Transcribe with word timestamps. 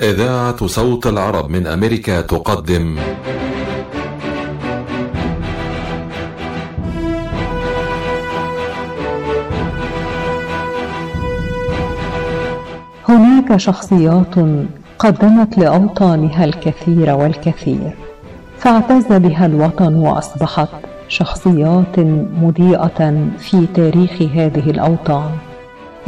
إذاعة 0.00 0.66
صوت 0.66 1.06
العرب 1.06 1.50
من 1.50 1.66
أمريكا 1.66 2.20
تقدم. 2.20 2.98
هناك 13.08 13.56
شخصيات 13.56 14.34
قدمت 14.98 15.58
لأوطانها 15.58 16.44
الكثير 16.44 17.10
والكثير 17.10 17.90
فاعتز 18.58 19.06
بها 19.12 19.46
الوطن 19.46 19.94
وأصبحت 19.94 20.68
شخصيات 21.08 21.98
مضيئة 22.42 23.28
في 23.38 23.66
تاريخ 23.66 24.22
هذه 24.22 24.70
الأوطان. 24.70 25.53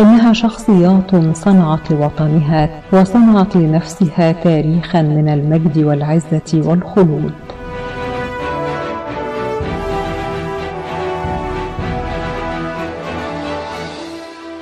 إنها 0.00 0.32
شخصيات 0.32 1.36
صنعت 1.36 1.90
لوطنها 1.90 2.82
وصنعت 2.92 3.56
لنفسها 3.56 4.32
تاريخا 4.32 5.02
من 5.02 5.28
المجد 5.28 5.78
والعزة 5.78 6.52
والخلود. 6.54 7.32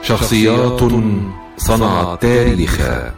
شخصيات 0.02 0.80
صنعت 1.56 2.22
تاريخا. 2.22 3.10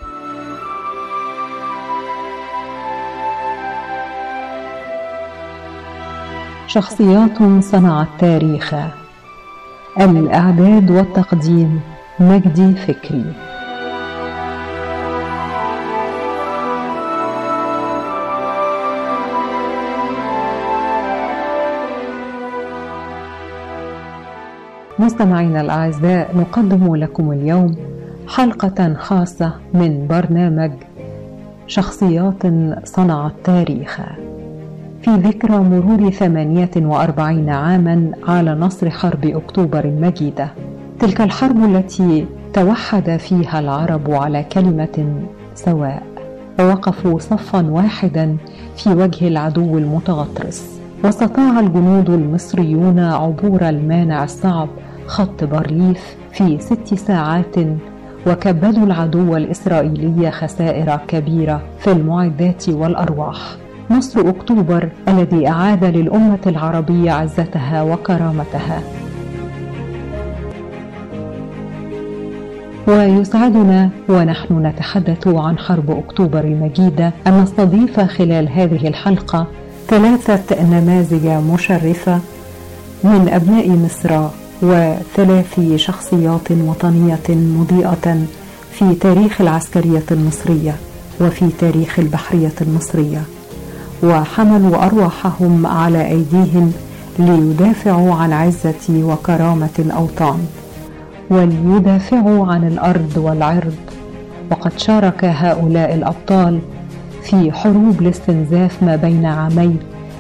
شخصيات 6.67 7.39
صنعت 7.61 8.09
تاريخا. 8.19 8.91
الإعداد 10.01 10.91
والتقديم. 10.91 11.96
مجدي 12.21 12.75
فكري. 12.75 13.25
مستمعينا 24.99 25.61
الأعزاء 25.61 26.37
نقدم 26.37 26.97
لكم 26.97 27.33
اليوم 27.33 27.77
حلقة 28.29 28.95
خاصة 28.95 29.53
من 29.75 30.07
برنامج 30.07 30.73
شخصيات 31.67 32.43
صنعت 32.85 33.33
تاريخا 33.45 34.07
في 35.03 35.11
ذكرى 35.11 35.57
مرور 35.57 36.11
ثمانية 36.11 36.71
وأربعين 36.77 37.49
عاما 37.51 38.13
على 38.29 38.55
نصر 38.55 38.91
حرب 38.91 39.25
أكتوبر 39.25 39.85
المجيدة. 39.85 40.49
تلك 41.01 41.21
الحرب 41.21 41.65
التي 41.65 42.27
توحد 42.53 43.17
فيها 43.17 43.61
العرب 43.61 44.11
على 44.11 44.45
كلمة 44.53 45.23
سواء 45.55 46.03
ووقفوا 46.61 47.19
صفا 47.19 47.71
واحدا 47.71 48.37
في 48.77 48.91
وجه 48.91 49.29
العدو 49.29 49.79
المتغطرس. 49.79 50.81
واستطاع 51.05 51.61
الجنود 51.61 52.11
المصريون 52.11 52.99
عبور 52.99 53.69
المانع 53.69 54.25
الصعب 54.25 54.69
خط 55.07 55.45
بارليف 55.45 56.17
في 56.33 56.59
ست 56.61 56.95
ساعات 56.95 57.57
وكبدوا 58.27 58.85
العدو 58.87 59.37
الإسرائيلي 59.37 60.31
خسائر 60.31 60.97
كبيرة 61.09 61.63
في 61.79 61.93
المعدات 61.93 62.69
والأرواح. 62.69 63.57
نصر 63.91 64.29
أكتوبر 64.29 64.89
الذي 65.09 65.49
أعاد 65.49 65.85
للأمة 65.85 66.39
العربية 66.47 67.11
عزتها 67.11 67.83
وكرامتها. 67.83 68.81
ويسعدنا 72.87 73.91
ونحن 74.09 74.67
نتحدث 74.67 75.29
عن 75.29 75.59
حرب 75.59 75.91
أكتوبر 75.91 76.41
المجيدة. 76.41 77.13
ان 77.27 77.43
نستضيف 77.43 78.01
خلال 78.01 78.49
هذه 78.49 78.89
الحلقة 78.89 79.47
ثلاثة 79.89 80.63
نماذج 80.65 81.27
مشرفة 81.27 82.21
من 83.05 83.29
أبناء 83.33 83.71
مصر 83.71 84.29
وثلاث 84.63 85.77
شخصيات 85.77 86.51
وطنية 86.53 87.29
مضيئة 87.29 88.19
في 88.73 88.95
تاريخ 88.95 89.41
العسكرية 89.41 90.05
المصرية 90.11 90.75
وفي 91.21 91.49
تاريخ 91.59 91.99
البحرية 91.99 92.55
المصرية 92.61 93.23
وحملوا 94.03 94.85
أرواحهم 94.87 95.67
على 95.67 96.07
أيديهم 96.07 96.73
ليدافعوا 97.19 98.15
عن 98.15 98.33
عزة 98.33 98.89
وكرامة 98.91 99.77
الأوطان. 99.79 100.39
وليدافعوا 101.31 102.47
عن 102.53 102.67
الأرض 102.67 103.17
والعرض. 103.17 103.75
وقد 104.51 104.79
شارك 104.79 105.25
هؤلاء 105.25 105.95
الأبطال 105.95 106.61
في 107.23 107.53
حروب 107.53 108.01
الاستنزاف 108.03 108.83
ما 108.83 108.97
بين 108.97 109.27
عامي 109.27 109.77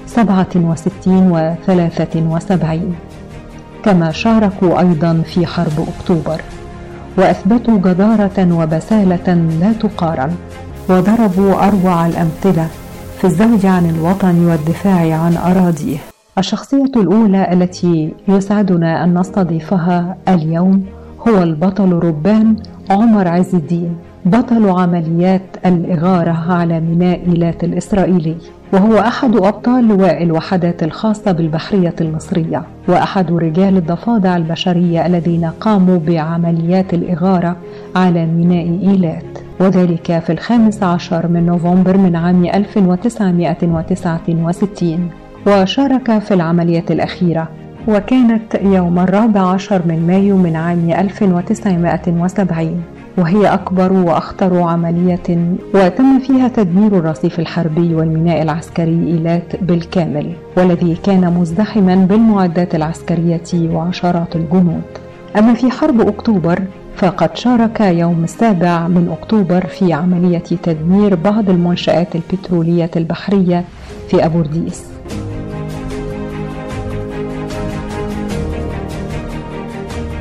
67 0.07 1.31
و 1.31 1.55
73 1.67 2.95
كما 3.85 4.13
شاركوا 4.13 4.81
أيضا 4.81 5.23
في 5.25 5.47
حرب 5.47 5.87
أكتوبر. 5.99 6.41
وأثبتوا 7.19 7.79
جدارة 7.79 8.53
وبسالة 8.53 9.35
لا 9.61 9.73
تقارن. 9.73 10.35
وضربوا 10.89 11.67
أروع 11.69 12.07
الأمثلة 12.07 12.69
في 13.19 13.25
الزوج 13.25 13.67
عن 13.67 13.91
الوطن 13.91 14.47
والدفاع 14.47 15.15
عن 15.19 15.37
أراضيه. 15.37 15.99
الشخصية 16.39 16.93
الأولى 16.97 17.53
التي 17.53 18.13
يسعدنا 18.29 19.05
أن 19.05 19.19
نستضيفها 19.19 20.17
اليوم 20.29 20.85
هو 21.29 21.43
البطل 21.43 21.93
ربان 21.93 22.57
عمر 22.91 23.29
عز 23.29 23.55
الدين 23.55 23.97
بطل 24.25 24.69
عمليات 24.71 25.43
الإغارة 25.67 26.53
على 26.53 26.81
ميناء 26.81 27.21
إيلات 27.29 27.65
الإسرائيلي 27.65 28.37
وهو 28.73 28.99
أحد 28.99 29.37
أبطال 29.37 29.89
لواء 29.89 30.23
الوحدات 30.23 30.83
الخاصة 30.83 31.33
بالبحرية 31.33 31.95
المصرية 32.01 32.63
وأحد 32.89 33.33
رجال 33.33 33.77
الضفادع 33.77 34.37
البشرية 34.37 35.07
الذين 35.07 35.45
قاموا 35.61 35.99
بعمليات 35.99 36.95
الإغارة 36.95 37.57
على 37.97 38.27
ميناء 38.27 38.91
إيلات 38.91 39.25
وذلك 39.61 40.19
في 40.19 40.33
الخامس 40.33 40.83
عشر 40.83 41.29
من 41.29 41.47
نوفمبر 41.47 41.97
من 41.97 42.17
عام 42.17 42.45
1969 42.45 45.11
وشارك 45.47 46.19
في 46.19 46.35
العملية 46.35 46.85
الأخيرة 46.91 47.49
وكانت 47.89 48.55
يوم 48.63 48.99
الرابع 48.99 49.41
عشر 49.41 49.83
من 49.87 50.07
مايو 50.07 50.37
من 50.37 50.57
عام 50.57 50.91
1970 50.91 52.83
وهي 53.19 53.47
أكبر 53.55 53.93
وأخطر 53.93 54.61
عملية 54.63 55.57
وتم 55.75 56.19
فيها 56.19 56.49
تدمير 56.49 56.99
الرصيف 56.99 57.39
الحربي 57.39 57.95
والميناء 57.95 58.43
العسكري 58.43 59.07
إيلات 59.07 59.57
بالكامل 59.63 60.33
والذي 60.57 60.95
كان 60.95 61.33
مزدحما 61.35 61.95
بالمعدات 61.95 62.75
العسكرية 62.75 63.43
وعشرات 63.55 64.37
الجنود. 64.37 64.83
أما 65.39 65.55
في 65.55 65.71
حرب 65.71 66.01
أكتوبر 66.01 66.63
فقد 66.97 67.37
شارك 67.37 67.81
يوم 67.81 68.25
السابع 68.25 68.89
من 68.89 69.17
أكتوبر 69.21 69.67
في 69.67 69.93
عملية 69.93 70.39
تدمير 70.39 71.15
بعض 71.15 71.51
المنشآت 71.51 72.09
البترولية 72.17 72.91
البحرية 72.97 73.65
في 74.09 74.25
أبورديس. 74.25 74.96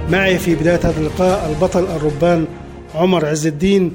معي 0.10 0.40
في 0.40 0.56
بداية 0.56 0.80
هذا 0.84 1.00
اللقاء 1.00 1.50
البطل 1.50 1.84
الربان 1.84 2.48
عمر 2.96 3.26
عز 3.26 3.48
الدين 3.48 3.94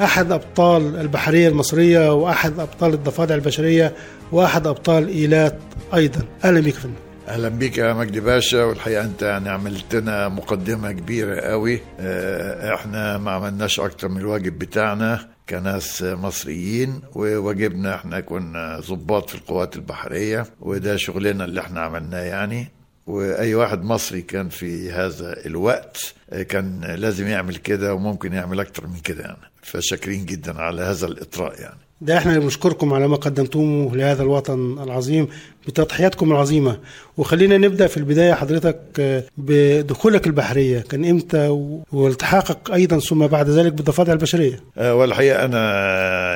أحد 0.00 0.32
أبطال 0.32 0.96
البحرية 0.96 1.48
المصرية 1.48 2.12
وأحد 2.12 2.60
أبطال 2.60 2.94
الضفادع 2.94 3.34
البشرية 3.34 3.92
وأحد 4.32 4.66
أبطال 4.66 5.08
إيلات 5.08 5.58
أيضا. 5.94 6.20
أهلا 6.44 6.60
بك 6.60 6.72
فندم. 6.74 6.94
أهلا 7.28 7.48
بك 7.48 7.78
يا 7.78 7.92
مجدي 7.92 8.20
باشا 8.20 8.64
والحقيقة 8.64 9.04
أنت 9.04 9.22
يعني 9.22 9.48
عملت 9.48 9.94
لنا 9.94 10.28
مقدمة 10.28 10.92
كبيرة 10.92 11.40
قوي. 11.40 11.80
آه، 12.00 12.74
إحنا 12.74 13.18
ما 13.18 13.30
عملناش 13.30 13.80
أكتر 13.80 14.08
من 14.08 14.16
الواجب 14.20 14.58
بتاعنا 14.58 15.28
كناس 15.48 16.02
مصريين 16.02 17.00
وواجبنا 17.14 17.94
إحنا 17.94 18.20
كنا 18.20 18.80
ضباط 18.88 19.28
في 19.30 19.34
القوات 19.34 19.76
البحرية 19.76 20.46
وده 20.60 20.96
شغلنا 20.96 21.44
اللي 21.44 21.60
إحنا 21.60 21.80
عملناه 21.80 22.20
يعني. 22.22 22.68
وأي 23.06 23.54
واحد 23.54 23.82
مصري 23.84 24.22
كان 24.22 24.48
في 24.48 24.90
هذا 24.92 25.46
الوقت 25.46 26.14
كان 26.48 26.80
لازم 26.84 27.26
يعمل 27.26 27.56
كده 27.56 27.94
وممكن 27.94 28.32
يعمل 28.32 28.60
أكتر 28.60 28.86
من 28.86 28.98
كده 29.04 29.22
يعني. 29.22 29.50
فشاكرين 29.62 30.24
جدا 30.24 30.60
على 30.60 30.82
هذا 30.82 31.06
الإطراء 31.06 31.60
يعني. 31.60 31.78
ده 32.00 32.18
إحنا 32.18 32.38
بنشكركم 32.38 32.94
على 32.94 33.08
ما 33.08 33.16
قدمتموه 33.16 33.96
لهذا 33.96 34.22
الوطن 34.22 34.82
العظيم 34.82 35.28
بتضحياتكم 35.66 36.32
العظيمة. 36.32 36.78
وخلينا 37.16 37.58
نبدأ 37.58 37.86
في 37.86 37.96
البداية 37.96 38.32
حضرتك 38.32 38.80
آه، 39.00 39.24
بدخولك 39.36 40.26
البحرية. 40.26 40.80
كان 40.80 41.04
إمتى 41.04 41.48
والتحاقك 41.92 42.70
أيضا 42.72 42.98
ثم 42.98 43.26
بعد 43.26 43.50
ذلك 43.50 43.72
بالضفادع 43.72 44.12
البشرية؟ 44.12 44.60
أه، 44.78 44.94
والحقيقة 44.94 45.44
أنا 45.44 45.62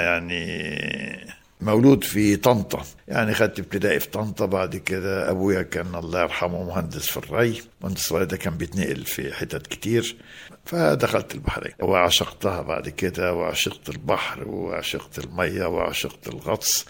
يعني 0.02 1.27
مولود 1.60 2.04
في 2.04 2.36
طنطا. 2.36 2.84
يعني 3.08 3.34
خدت 3.34 3.58
ابتدائي 3.58 4.00
في 4.00 4.08
طنطا 4.08 4.46
بعد 4.46 4.76
كده 4.76 5.30
أبويا 5.30 5.62
كان 5.62 5.94
الله 5.94 6.20
يرحمه 6.20 6.62
مهندس 6.64 7.06
في 7.06 7.16
الري. 7.16 7.62
مهندس 7.80 8.12
الري 8.12 8.26
ده 8.26 8.36
كان 8.36 8.56
بيتنقل 8.56 9.04
في 9.04 9.32
حتت 9.32 9.66
كتير. 9.66 10.16
فدخلت 10.64 11.34
البحرية 11.34 11.76
وعشقتها 11.80 12.62
بعد 12.62 12.88
كده 12.88 13.34
وعشقت 13.34 13.88
البحر 13.88 14.48
وعشقت 14.48 15.18
المية 15.18 15.64
وعشقت 15.64 16.28
الغطس. 16.28 16.86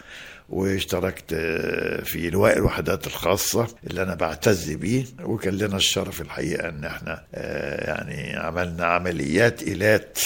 واشتركت 0.49 1.35
في 2.05 2.31
لواء 2.31 2.59
الوحدات 2.59 3.07
الخاصة 3.07 3.67
اللي 3.87 4.03
أنا 4.03 4.15
بعتز 4.15 4.71
بيه 4.73 5.05
وكان 5.25 5.55
لنا 5.55 5.77
الشرف 5.77 6.21
الحقيقة 6.21 6.69
أن 6.69 6.85
إحنا 6.85 7.23
يعني 7.89 8.37
عملنا 8.37 8.85
عمليات 8.85 9.63
إيلات 9.63 10.19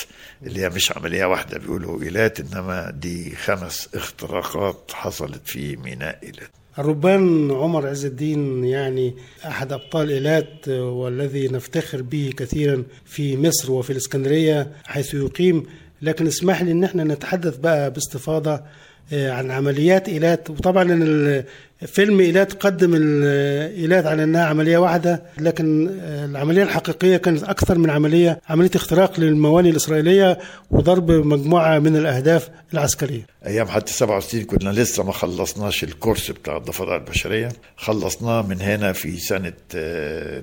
اللي 0.42 0.60
هي 0.60 0.68
مش 0.68 0.92
عملية 0.96 1.24
واحدة 1.24 1.58
بيقولوا 1.58 2.02
إيلات 2.02 2.40
إنما 2.40 2.90
دي 2.90 3.36
خمس 3.36 3.88
اختراقات 3.94 4.90
حصلت 4.94 5.40
في 5.44 5.76
ميناء 5.76 6.18
إيلات. 6.22 6.48
الربان 6.78 7.50
عمر 7.50 7.86
عز 7.88 8.04
الدين 8.04 8.64
يعني 8.64 9.14
أحد 9.46 9.72
أبطال 9.72 10.10
إيلات 10.10 10.68
والذي 10.68 11.48
نفتخر 11.48 12.02
به 12.02 12.32
كثيرا 12.36 12.82
في 13.04 13.36
مصر 13.36 13.72
وفي 13.72 13.90
الإسكندرية 13.90 14.72
حيث 14.84 15.14
يقيم. 15.14 15.66
لكن 16.02 16.26
اسمح 16.26 16.62
لي 16.62 16.72
أن 16.72 16.84
إحنا 16.84 17.04
نتحدث 17.04 17.56
بقى 17.56 17.90
باستفاضة 17.90 18.62
عن 19.12 19.50
عمليات 19.50 20.08
إيلات. 20.08 20.50
وطبعا 20.50 21.42
فيلم 21.86 22.20
إيلات 22.20 22.52
قدم 22.52 22.94
الإيلات 22.94 24.06
على 24.06 24.24
أنها 24.24 24.44
عملية 24.44 24.78
واحدة 24.78 25.22
لكن 25.38 25.88
العملية 26.00 26.62
الحقيقية 26.62 27.16
كانت 27.16 27.42
أكثر 27.42 27.78
من 27.78 27.90
عملية 27.90 28.40
عملية 28.48 28.70
اختراق 28.74 29.20
للمواني 29.20 29.70
الإسرائيلية 29.70 30.38
وضرب 30.70 31.10
مجموعة 31.10 31.78
من 31.78 31.96
الأهداف 31.96 32.48
العسكرية. 32.72 33.26
أيام 33.46 33.68
حتى 33.68 33.92
67 33.92 34.44
كنا 34.44 34.70
لسه 34.70 35.04
ما 35.04 35.12
خلصناش 35.12 35.84
الكورس 35.84 36.30
بتاع 36.30 36.56
الضفادع 36.56 36.96
البشرية. 36.96 37.52
خلصناه 37.76 38.42
من 38.42 38.60
هنا 38.60 38.92
في 38.92 39.16
سنة 39.16 39.52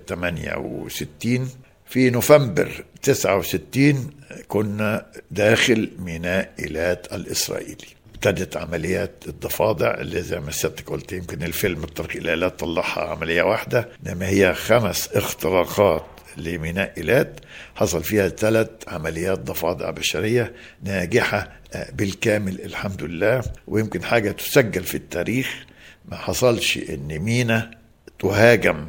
68 0.07 1.50
في 1.86 2.10
نوفمبر 2.10 2.83
69 3.04 4.10
كنا 4.48 5.06
داخل 5.31 5.89
ميناء 6.00 6.51
إيلات 6.60 7.07
الإسرائيلي. 7.13 7.99
ابتدت 8.19 8.57
عمليات 8.57 9.24
الضفادع 9.27 9.94
اللي 9.94 10.21
زي 10.21 10.39
ما 10.39 10.51
سيادتك 10.51 10.89
قلت 10.89 11.12
يمكن 11.12 11.44
الفيلم 11.44 11.83
الطريق 11.83 12.18
الآلات 12.18 12.60
طلعها 12.60 13.01
عملية 13.10 13.42
واحدة 13.42 13.89
إنما 14.07 14.27
هي 14.27 14.54
خمس 14.54 15.07
اختراقات 15.07 16.06
لميناء 16.38 16.94
إيلات. 16.98 17.39
حصل 17.75 18.04
فيها 18.04 18.30
ثلاث 18.30 18.69
عمليات 18.88 19.39
ضفادع 19.39 19.89
بشرية 19.89 20.54
ناجحة 20.83 21.51
بالكامل 21.94 22.62
الحمد 22.62 23.04
لله. 23.04 23.44
ويمكن 23.68 24.04
حاجة 24.04 24.31
تسجل 24.31 24.83
في 24.83 24.95
التاريخ 24.95 25.66
ما 26.06 26.18
حصلش 26.18 26.77
إن 26.77 27.19
مينا 27.19 27.71
تهاجم 28.19 28.88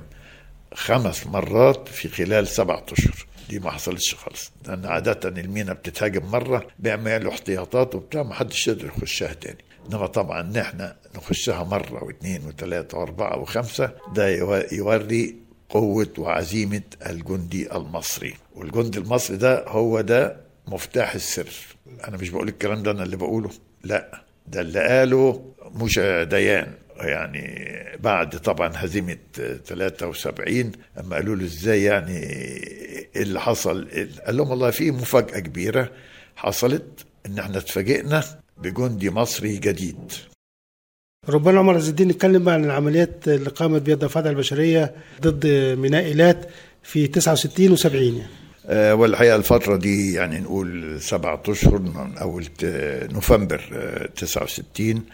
خمس 0.74 1.26
مرات 1.26 1.88
في 1.88 2.08
خلال 2.08 2.48
سبعة 2.48 2.86
أشهر. 2.92 3.26
دي 3.50 3.58
ما 3.58 3.70
حصلتش 3.70 4.14
خالص. 4.14 4.52
لأن 4.66 4.86
عادة 4.86 5.28
المينا 5.28 5.72
بتتهاجم 5.72 6.26
مرة 6.26 6.66
بيعملوا 6.78 7.32
احتياطات 7.32 7.94
وبتاع 7.94 8.22
ما 8.22 8.34
حدش 8.34 8.68
يقدر 8.68 8.86
يخشها 8.86 9.32
تاني. 9.32 9.58
إنما 9.90 10.06
طبعا 10.06 10.40
ان 10.40 10.56
إحنا 10.56 10.96
نخشها 11.16 11.64
مرة 11.64 12.04
واثنين 12.04 12.46
وثلاثة 12.46 12.98
وأربعة 12.98 13.38
وخمسة 13.38 13.90
ده 14.14 14.28
يوري 14.72 15.36
قوة 15.68 16.08
وعزيمة 16.18 16.82
الجندي 17.06 17.72
المصري. 17.76 18.34
والجندي 18.54 18.98
المصري 18.98 19.36
ده 19.36 19.64
هو 19.68 20.00
ده 20.00 20.36
مفتاح 20.68 21.14
السر. 21.14 21.48
أنا 22.08 22.16
مش 22.16 22.28
بقول 22.30 22.48
الكلام 22.48 22.82
ده 22.82 22.90
أنا 22.90 23.02
اللي 23.02 23.16
بقوله. 23.16 23.50
لا 23.84 24.22
ده 24.46 24.60
اللي 24.60 24.80
قاله 24.80 25.52
موشا 25.74 26.24
ديان. 26.24 26.72
يعني 27.00 27.70
بعد 28.00 28.38
طبعا 28.38 28.72
هزيمة 28.76 29.16
73 29.66 30.72
أما 31.00 31.16
قالوا 31.16 31.36
له 31.36 31.44
إزاي 31.44 31.82
يعني 31.82 32.20
اللي 33.16 33.40
حصل 33.40 33.88
قال 34.26 34.36
لهم 34.36 34.50
والله 34.50 34.70
في 34.70 34.90
مفاجأة 34.90 35.38
كبيرة 35.38 35.90
حصلت 36.36 36.84
إن 37.26 37.38
إحنا 37.38 37.58
اتفاجئنا 37.58 38.24
بجندي 38.62 39.10
مصري 39.10 39.56
جديد. 39.56 40.12
ربنا 41.28 41.58
عمر 41.58 41.74
عز 41.74 41.88
الدين 41.88 42.10
اتكلم 42.10 42.48
عن 42.48 42.64
العمليات 42.64 43.28
اللي 43.28 43.50
قامت 43.50 43.82
بها 43.82 43.94
الضفادع 43.94 44.30
البشرية 44.30 44.94
ضد 45.22 45.46
ميناء 45.78 46.04
إيلات 46.04 46.48
في 46.82 47.06
69 47.06 47.76
و70 47.76 47.84
يعني. 47.94 48.22
أه 48.66 48.94
والحقيقة 48.94 49.36
الفترة 49.36 49.76
دي 49.76 50.12
يعني 50.12 50.38
نقول 50.40 51.00
سبعة 51.00 51.42
أشهر 51.48 51.78
من 51.78 52.18
أول 52.18 52.46
نوفمبر 53.12 53.60
69 54.16 55.04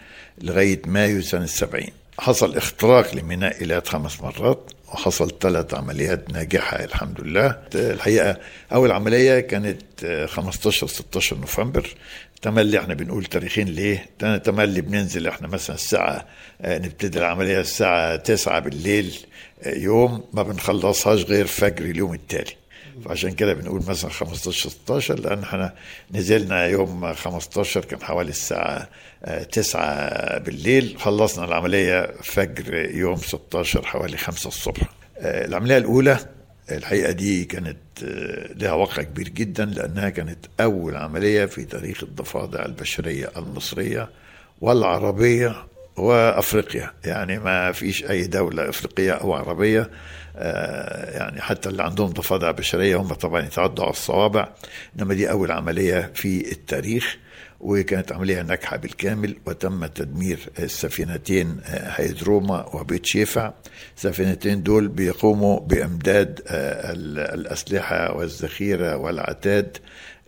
لغاية 0.41 0.81
مايو 0.85 1.21
سنة 1.21 1.45
70 1.45 1.83
حصل 2.19 2.55
اختراق 2.57 3.15
لميناء 3.15 3.61
إيلات 3.61 3.87
خمس 3.87 4.21
مرات. 4.21 4.71
وحصل 4.93 5.39
ثلاث 5.39 5.73
عمليات 5.73 6.29
ناجحة 6.31 6.83
الحمد 6.83 7.21
لله. 7.21 7.59
الحقيقة 7.75 8.37
أول 8.73 8.91
عملية 8.91 9.39
كانت 9.39 10.05
15 10.29 10.87
16 10.87 11.37
نوفمبر. 11.37 11.89
تملي 12.41 12.79
إحنا 12.79 12.93
بنقول 12.93 13.25
تاريخين 13.25 13.67
ليه؟ 13.67 14.05
تملي 14.19 14.81
بننزل 14.81 15.27
إحنا 15.27 15.47
مثلا 15.47 15.75
الساعة 15.75 16.25
نبتدي 16.65 17.19
العملية 17.19 17.59
الساعة 17.59 18.15
9 18.15 18.59
بالليل 18.59 19.17
يوم 19.65 20.23
ما 20.33 20.43
بنخلصهاش 20.43 21.23
غير 21.23 21.47
فجر 21.47 21.85
اليوم 21.85 22.13
التالي. 22.13 22.53
فعشان 23.05 23.31
كده 23.31 23.53
بنقول 23.53 23.83
مثلا 23.87 24.09
15 24.11 24.69
16 24.69 25.19
لأن 25.19 25.43
إحنا 25.43 25.73
نزلنا 26.11 26.65
يوم 26.65 27.13
15 27.13 27.85
كان 27.85 28.01
حوالي 28.01 28.29
الساعة 28.29 28.89
9 29.51 30.37
بالليل. 30.39 30.95
خلصنا 30.99 31.45
العملية 31.45 32.11
فجر 32.23 32.73
يوم 32.75 33.15
16 33.15 33.85
حوالي 33.85 34.17
5 34.17 34.47
الصبح. 34.47 34.81
العملية 35.17 35.77
الأولى 35.77 36.17
الحقيقة 36.71 37.11
دي 37.11 37.45
كانت 37.45 37.77
لها 38.55 38.73
وقع 38.73 39.03
كبير 39.03 39.29
جدا 39.29 39.65
لأنها 39.65 40.09
كانت 40.09 40.45
أول 40.59 40.95
عملية 40.95 41.45
في 41.45 41.65
تاريخ 41.65 42.03
الضفادع 42.03 42.65
البشرية 42.65 43.31
المصرية 43.37 44.09
والعربية 44.61 45.55
وأفريقيا. 45.97 46.91
يعني 47.05 47.39
ما 47.39 47.71
فيش 47.71 48.03
أي 48.09 48.27
دولة 48.27 48.69
أفريقية 48.69 49.11
أو 49.11 49.33
عربية 49.33 49.89
يعني 51.13 51.41
حتى 51.41 51.69
اللي 51.69 51.83
عندهم 51.83 52.09
ضفادع 52.09 52.51
بشرية 52.51 52.95
هم 52.95 53.07
طبعا 53.13 53.41
يتعدوا 53.45 53.83
على 53.83 53.91
الصوابع 53.91 54.49
إنما 54.99 55.13
دي 55.13 55.29
أول 55.31 55.51
عملية 55.51 56.11
في 56.15 56.51
التاريخ 56.51 57.17
وكانت 57.59 58.11
عملية 58.11 58.41
ناجحة 58.41 58.77
بالكامل 58.77 59.35
وتم 59.45 59.85
تدمير 59.85 60.39
السفينتين 60.59 61.57
هيدروما 61.65 62.75
وبيت 62.75 63.05
شيفع 63.05 63.53
السفينتين 63.97 64.63
دول 64.63 64.87
بيقوموا 64.87 65.59
بإمداد 65.59 66.41
الأسلحة 67.15 68.15
والذخيرة 68.17 68.97
والعتاد 68.97 69.77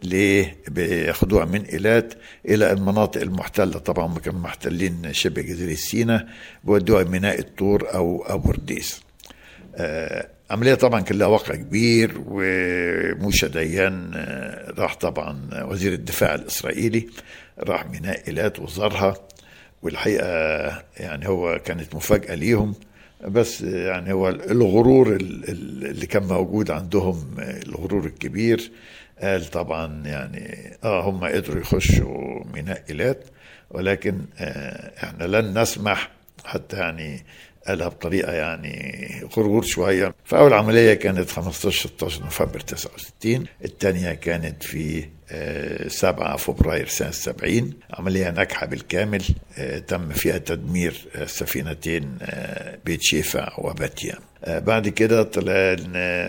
ليه 0.03 0.57
بياخدوها 0.67 1.45
من 1.45 1.62
إيلات 1.65 2.13
إلى 2.45 2.71
المناطق 2.71 3.21
المحتلة. 3.21 3.79
طبعا 3.79 4.05
هم 4.07 4.17
كانوا 4.19 4.39
محتلين 4.39 5.13
شبه 5.13 5.41
جزيرة 5.41 5.75
سيناء 5.75 6.27
بيودوها 6.63 7.03
ميناء 7.03 7.39
الطور 7.39 7.93
أو 7.93 8.24
أبو 8.27 8.51
رديس. 8.51 9.01
آه 9.01 9.09
عملية 10.51 10.74
طبعا 10.74 11.01
كان 11.01 11.17
لها 11.17 11.27
وقع 11.27 11.55
كبير 11.55 12.12
وموشا 12.27 13.48
ديان 13.48 14.12
آه 14.15 14.74
راح 14.77 14.95
طبعا 14.95 15.50
وزير 15.63 15.93
الدفاع 15.93 16.36
الإسرائيلي 16.36 17.07
راح 17.59 17.86
ميناء 17.89 18.27
إيلات 18.27 18.59
وزارها 18.59 19.17
والحقيقة 19.81 20.27
يعني 20.98 21.27
هو 21.27 21.59
كانت 21.65 21.95
مفاجأة 21.95 22.36
ليهم. 22.36 22.75
بس 23.27 23.62
يعني 23.62 24.13
هو 24.13 24.29
الغرور 24.29 25.15
اللي 25.15 26.05
كان 26.05 26.24
موجود 26.24 26.71
عندهم 26.71 27.36
الغرور 27.39 28.05
الكبير 28.05 28.71
قال 29.21 29.45
طبعا 29.45 30.03
يعني 30.07 30.74
آه 30.83 31.09
هم 31.09 31.24
قدروا 31.24 31.62
يخشوا 31.62 32.43
ميناء 32.53 32.83
إيلات 32.89 33.24
ولكن 33.71 34.21
آه 34.39 34.91
إحنا 35.03 35.24
لن 35.24 35.62
نسمح 35.62 36.09
حتى 36.45 36.77
يعني 36.77 37.25
قالها 37.69 37.88
بطريقة 37.88 38.31
يعني 38.31 39.09
غرور 39.38 39.63
شوية. 39.63 40.15
فأول 40.25 40.53
عملية 40.53 40.93
كانت 40.93 41.29
15 41.29 41.88
16 41.88 42.23
نوفمبر 42.23 42.59
69 42.59 43.45
الثانية 43.65 44.13
كانت 44.13 44.63
في 44.63 45.05
7 45.88 46.38
فبراير 46.38 46.88
سنة 46.88 47.11
70 47.11 47.73
عملية 47.93 48.29
ناجحة 48.29 48.65
بالكامل 48.65 49.23
تم 49.88 50.09
فيها 50.09 50.38
تدمير 50.38 51.07
السفينتين 51.15 52.17
بيت 52.85 53.01
شيفع 53.01 53.53
وباتيام 53.57 54.19
بعد 54.48 54.88
كده 54.88 55.24
طلع 55.24 55.75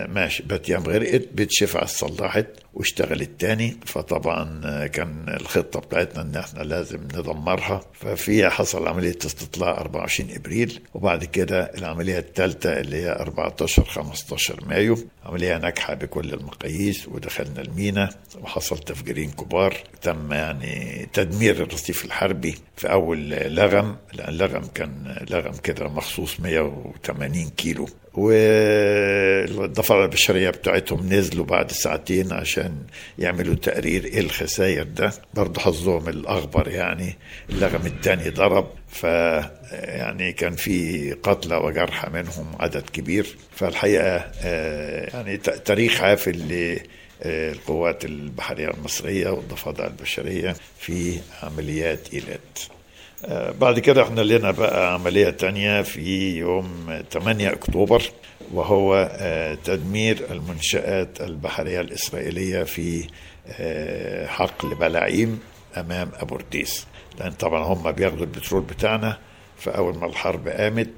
ماشي 0.09 0.43
باتيام 0.43 0.83
غرقت 0.83 1.27
بيت 1.33 1.51
شيفع 1.51 1.81
اتصلحت 1.81 2.45
واشتغلت 2.73 3.29
تاني. 3.39 3.77
فطبعا 3.85 4.87
كان 4.87 5.25
الخطة 5.29 5.79
بتاعتنا 5.79 6.21
إن 6.21 6.35
إحنا 6.35 6.63
لازم 6.63 6.99
ندمرها. 7.03 7.81
ففيها 7.93 8.49
حصل 8.49 8.87
عملية 8.87 9.17
استطلاع 9.25 9.77
24 9.81 10.29
إبريل. 10.35 10.79
وبعد 10.93 11.23
كده 11.25 11.71
العملية 11.77 12.19
الثالثة 12.19 12.79
اللي 12.79 12.95
هي 12.95 13.11
14 13.11 13.83
15 13.83 14.65
مايو 14.67 14.97
عملية 15.25 15.57
ناجحة 15.57 15.93
بكل 15.93 16.33
المقاييس 16.33 17.07
ودخلنا 17.07 17.61
المينا. 17.61 18.09
وحصل 18.41 18.77
تفجيرين 18.79 19.31
كبار. 19.31 19.77
تم 20.01 20.33
يعني 20.33 21.07
تدمير 21.13 21.63
الرصيف 21.63 22.05
الحربي 22.05 22.55
في 22.77 22.91
أول 22.91 23.29
لغم 23.29 23.95
لأن 24.13 24.33
لغم 24.33 24.63
كان 24.75 25.15
لغم 25.29 25.53
كده 25.63 25.87
مخصوص 25.87 26.39
180 26.39 27.49
كيلو. 27.49 27.87
والضفادع 28.13 30.03
البشرية 30.03 30.49
بتاعتهم 30.49 31.13
نزلوا 31.13 31.45
بعد 31.45 31.71
ساعتين 31.71 32.33
عشان 32.33 32.75
يعملوا 33.19 33.55
تقرير 33.55 34.05
إيه 34.05 34.19
الخسائر 34.19 34.83
ده. 34.83 35.11
برضه 35.33 35.61
حظهم 35.61 36.09
الأخبر 36.09 36.67
يعني 36.67 37.17
اللغم 37.49 37.85
الثاني 37.85 38.29
ضرب 38.29 38.67
ف 38.87 39.03
يعني 39.73 40.33
كان 40.33 40.55
في 40.55 41.11
قتلى 41.23 41.55
وجرحى 41.55 42.09
منهم 42.09 42.51
عدد 42.59 42.83
كبير. 42.93 43.35
فالحقيقة 43.55 44.31
يعني 45.13 45.37
تاريخ 45.37 45.93
حافل 45.95 46.71
للقوات 47.25 48.05
البحرية 48.05 48.67
المصرية 48.69 49.29
والضفادع 49.29 49.87
البشرية 49.87 50.55
في 50.79 51.19
عمليات 51.43 52.13
إيلات. 52.13 52.59
بعد 53.59 53.79
كده 53.79 54.03
إحنا 54.03 54.21
لنا 54.21 54.51
بقى 54.51 54.93
عملية 54.93 55.29
تانية 55.29 55.81
في 55.81 56.37
يوم 56.37 57.01
8 57.11 57.51
أكتوبر 57.51 58.03
وهو 58.53 59.11
تدمير 59.63 60.17
المنشآت 60.31 61.21
البحرية 61.21 61.81
الإسرائيلية 61.81 62.63
في 62.63 63.07
حقل 64.27 64.75
بلاعيم 64.75 65.39
أمام 65.77 66.09
أبورديس. 66.19 66.87
لأن 67.19 67.31
طبعا 67.31 67.63
هم 67.63 67.91
بياخدوا 67.91 68.21
البترول 68.25 68.61
بتاعنا 68.61 69.17
فأول 69.61 69.97
ما 69.97 70.05
الحرب 70.05 70.47
قامت 70.47 70.89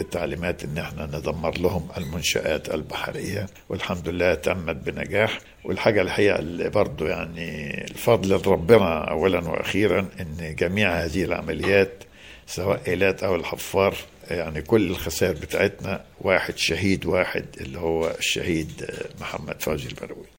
التعليمات 0.00 0.64
إن 0.64 0.78
إحنا 0.78 1.06
ندمر 1.06 1.58
لهم 1.58 1.88
المنشآت 1.96 2.74
البحرية 2.74 3.46
والحمد 3.68 4.08
لله 4.08 4.34
تمت 4.34 4.76
بنجاح. 4.76 5.38
والحاجة 5.64 6.02
الحقيقة 6.02 6.38
اللي 6.38 6.68
برضو 6.70 7.06
يعني 7.06 7.80
الفضل 7.84 8.28
لربنا 8.34 9.10
أولا 9.10 9.38
وأخيرا 9.48 10.08
إن 10.20 10.54
جميع 10.54 10.90
هذه 11.04 11.24
العمليات 11.24 12.04
سواء 12.46 12.80
إيلات 12.88 13.22
أو 13.22 13.34
الحفار 13.34 13.94
يعني 14.30 14.62
كل 14.62 14.90
الخسائر 14.90 15.32
بتاعتنا 15.34 16.04
واحد 16.20 16.56
شهيد 16.58 17.06
واحد 17.06 17.44
اللي 17.60 17.78
هو 17.78 18.10
الشهيد 18.18 18.90
محمد 19.20 19.62
فوزي 19.62 19.88
البروي. 19.88 20.33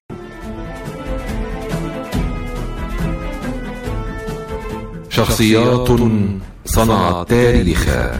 شخصيات 5.16 5.90
صنعت 6.66 7.30
تاريخا 7.30 8.20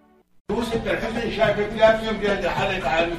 يوسف 0.49 0.87
الحسن 0.87 1.31
شايفك 1.37 1.69
لابسه 1.77 2.11
بيد 2.11 2.47
حالك 2.47 2.85
عارف 2.85 3.13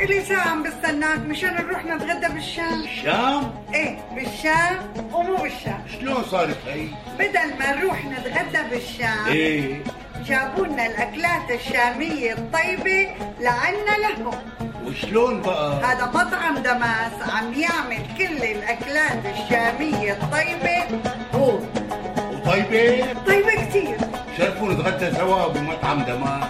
إلي 0.00 0.20
ساعة 0.24 0.48
عم 0.48 0.62
بستناك. 0.62 1.18
مشان 1.18 1.54
نروح 1.54 1.84
نتغدى 1.84 2.34
بالشام. 2.34 2.82
الشام؟ 2.82 3.54
إيه 3.74 3.98
بالشام. 4.14 4.78
ومو 5.12 5.36
بالشام. 5.36 5.84
شلون 6.00 6.24
صارت 6.30 6.56
هي؟ 6.66 6.86
بدل 7.18 7.58
ما 7.58 7.74
نروح 7.76 8.04
نتغدى 8.04 8.70
بالشام 8.70 9.26
إيه. 9.26 9.82
جابوا 10.24 10.66
لنا 10.66 10.86
الأكلات 10.86 11.50
الشامية 11.50 12.32
الطيبة 12.32 13.08
لعنا 13.40 13.96
لهم. 14.02 14.34
وشلون 14.86 15.42
بقى؟ 15.42 15.84
هذا 15.84 16.06
مطعم 16.06 16.58
دماس 16.58 17.30
عم 17.30 17.54
يعمل 17.54 18.02
كل 18.18 18.44
الأكلات 18.44 19.22
الشامية 19.26 20.12
الطيبة. 20.12 21.00
هو 21.34 21.58
وطيبة؟ 22.46 23.12
طيبة 23.26 23.66
كتير 23.68 23.96
شرفوا 24.38 24.72
نتغدى 24.72 25.14
سوا 25.16 25.48
بمطعم 25.48 26.02
دماس 26.04 26.44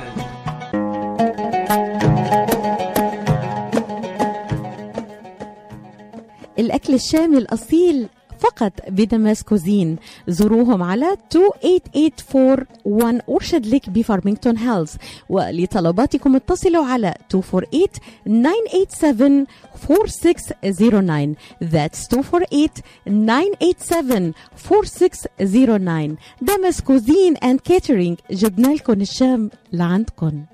الأكل 6.58 6.94
الشامي 6.94 7.38
الأصيل 7.38 8.08
فقط 8.44 8.72
ب 8.88 8.97
Damas 8.97 9.42
Cuisine 9.42 9.96
زوروهم 10.28 10.82
على 10.82 11.16
28841 11.30 13.20
Orchard 13.28 13.66
Lake 13.66 13.90
بفارمينغتون 13.90 14.58
هيلز 14.58 14.96
ولطلباتكم 15.28 16.36
اتصلوا 16.36 16.84
على 16.86 17.14
248 17.34 17.88
987 18.26 19.46
4609 19.90 21.34
That's 21.62 22.12
248 22.12 24.32
4609 24.56 26.16
Damas 26.42 26.80
Cuisine 26.80 27.36
and 27.36 27.60
Catering 27.60 28.18
جبنا 28.30 28.68
لكم 28.68 29.00
الشام 29.00 29.50
لعندكم 29.72 30.44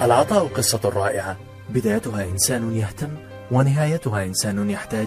العطاء 0.00 0.46
قصة 0.46 0.80
رائعة. 0.84 1.36
بدايتها 1.70 2.24
إنسان 2.24 2.76
يهتم 2.76 3.08
ونهايتها 3.52 4.24
إنسان 4.24 4.70
يحتاج. 4.70 5.06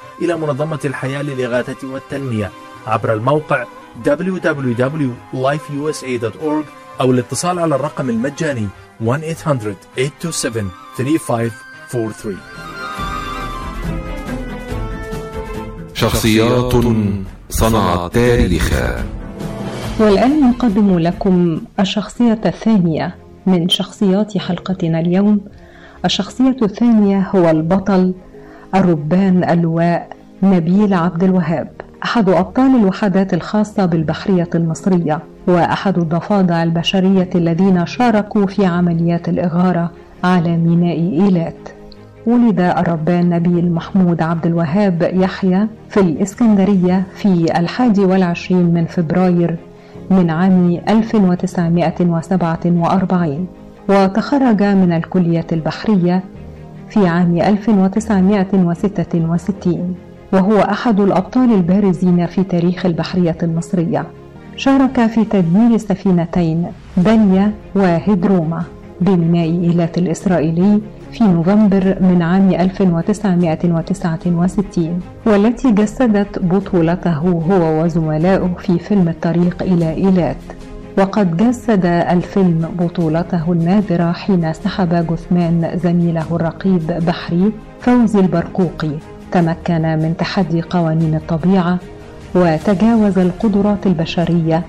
إلى 0.21 0.37
منظمة 0.37 0.79
الحياة 0.85 1.21
للإغاثة 1.21 1.87
والتنمية 1.87 2.51
عبر 2.87 3.13
الموقع 3.13 3.65
www.lifeusa.org 4.05 6.65
أو 7.01 7.11
الاتصال 7.11 7.59
على 7.59 7.75
الرقم 7.75 8.09
المجاني 8.09 8.67
1-800-827-3543 9.05 9.11
شخصيات 15.93 16.73
صنعت 17.49 18.13
تاريخا 18.13 19.05
والآن 19.99 20.49
نقدم 20.49 20.99
لكم 20.99 21.61
الشخصية 21.79 22.39
الثانية 22.45 23.15
من 23.45 23.69
شخصيات 23.69 24.37
حلقتنا 24.37 24.99
اليوم. 24.99 25.41
الشخصية 26.05 26.55
الثانية 26.61 27.29
هو 27.35 27.49
البطل 27.49 28.13
الربان 28.75 29.49
اللواء 29.49 30.07
نبيل 30.43 30.93
عبد 30.93 31.23
الوهاب 31.23 31.67
أحد 32.03 32.29
أبطال 32.29 32.75
الوحدات 32.75 33.33
الخاصة 33.33 33.85
بالبحرية 33.85 34.49
المصرية 34.55 35.19
وأحد 35.47 35.97
الضفادع 35.97 36.63
البشرية 36.63 37.29
الذين 37.35 37.85
شاركوا 37.85 38.45
في 38.45 38.65
عمليات 38.65 39.29
الإغارة 39.29 39.91
على 40.23 40.57
ميناء 40.57 40.97
إيلات. 40.99 41.69
ولد 42.27 42.59
الربان 42.59 43.29
نبيل 43.29 43.71
محمود 43.71 44.21
عبد 44.21 44.45
الوهاب 44.45 45.09
يحيى 45.13 45.67
في 45.89 45.99
الإسكندرية 45.99 47.03
في 47.15 47.59
الحادي 47.59 48.05
والعشرين 48.05 48.73
من 48.73 48.85
فبراير 48.85 49.55
من 50.11 50.29
عام 50.29 50.79
1947 50.89 53.47
وتخرج 53.89 54.63
من 54.63 54.93
الكلية 54.93 55.47
البحرية 55.51 56.23
في 56.91 57.07
عام 57.07 57.37
1966 57.37 59.95
وهو 60.33 60.59
أحد 60.59 60.99
الأبطال 60.99 61.53
البارزين 61.53 62.25
في 62.25 62.43
تاريخ 62.43 62.85
البحرية 62.85 63.37
المصرية. 63.43 64.05
شارك 64.55 65.05
في 65.05 65.25
تدمير 65.25 65.77
سفينتين 65.77 66.65
داليا 66.97 67.51
وهيدروما 67.75 68.63
بميناء 69.01 69.45
إيلات 69.45 69.97
الإسرائيلي 69.97 70.81
في 71.11 71.23
نوفمبر 71.23 71.97
من 72.01 72.21
عام 72.21 72.49
1969 72.49 74.99
والتي 75.25 75.71
جسدت 75.71 76.39
بطولته 76.39 77.13
هو 77.13 77.83
وزملائه 77.83 78.49
في 78.59 78.79
فيلم 78.79 79.09
الطريق 79.09 79.63
إلى 79.63 79.93
إيلات. 79.93 80.37
وقد 80.97 81.37
جسد 81.37 81.85
الفيلم 81.85 82.69
بطولته 82.79 83.51
النادرة 83.51 84.11
حين 84.11 84.53
سحب 84.53 85.07
جثمان 85.07 85.79
زميله 85.83 86.25
الرقيب 86.31 86.87
بحري 86.87 87.51
فوزي 87.81 88.19
البرقوقي. 88.19 88.91
تمكن 89.31 89.81
من 89.81 90.15
تحدي 90.17 90.61
قوانين 90.61 91.15
الطبيعة 91.15 91.77
وتجاوز 92.35 93.17
القدرات 93.19 93.87
البشرية 93.87 94.63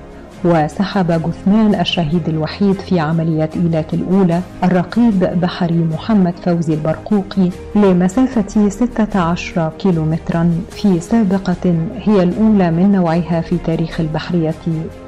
وسحب 0.44 1.06
جثمان 1.12 1.80
الشهيد 1.80 2.28
الوحيد 2.28 2.80
في 2.80 3.00
عملية 3.00 3.50
إيلات 3.56 3.94
الأولى 3.94 4.40
الرقيب 4.64 5.18
بحري 5.40 5.74
محمد 5.92 6.34
فوزي 6.44 6.74
البرقوقي 6.74 7.48
لمسافة 7.76 8.68
16 8.68 9.72
كيلومترا 9.78 10.50
في 10.70 11.00
سابقة 11.00 11.74
هي 11.98 12.22
الأولى 12.22 12.70
من 12.70 12.92
نوعها 12.92 13.40
في 13.40 13.56
تاريخ 13.66 14.00
البحرية 14.00 14.54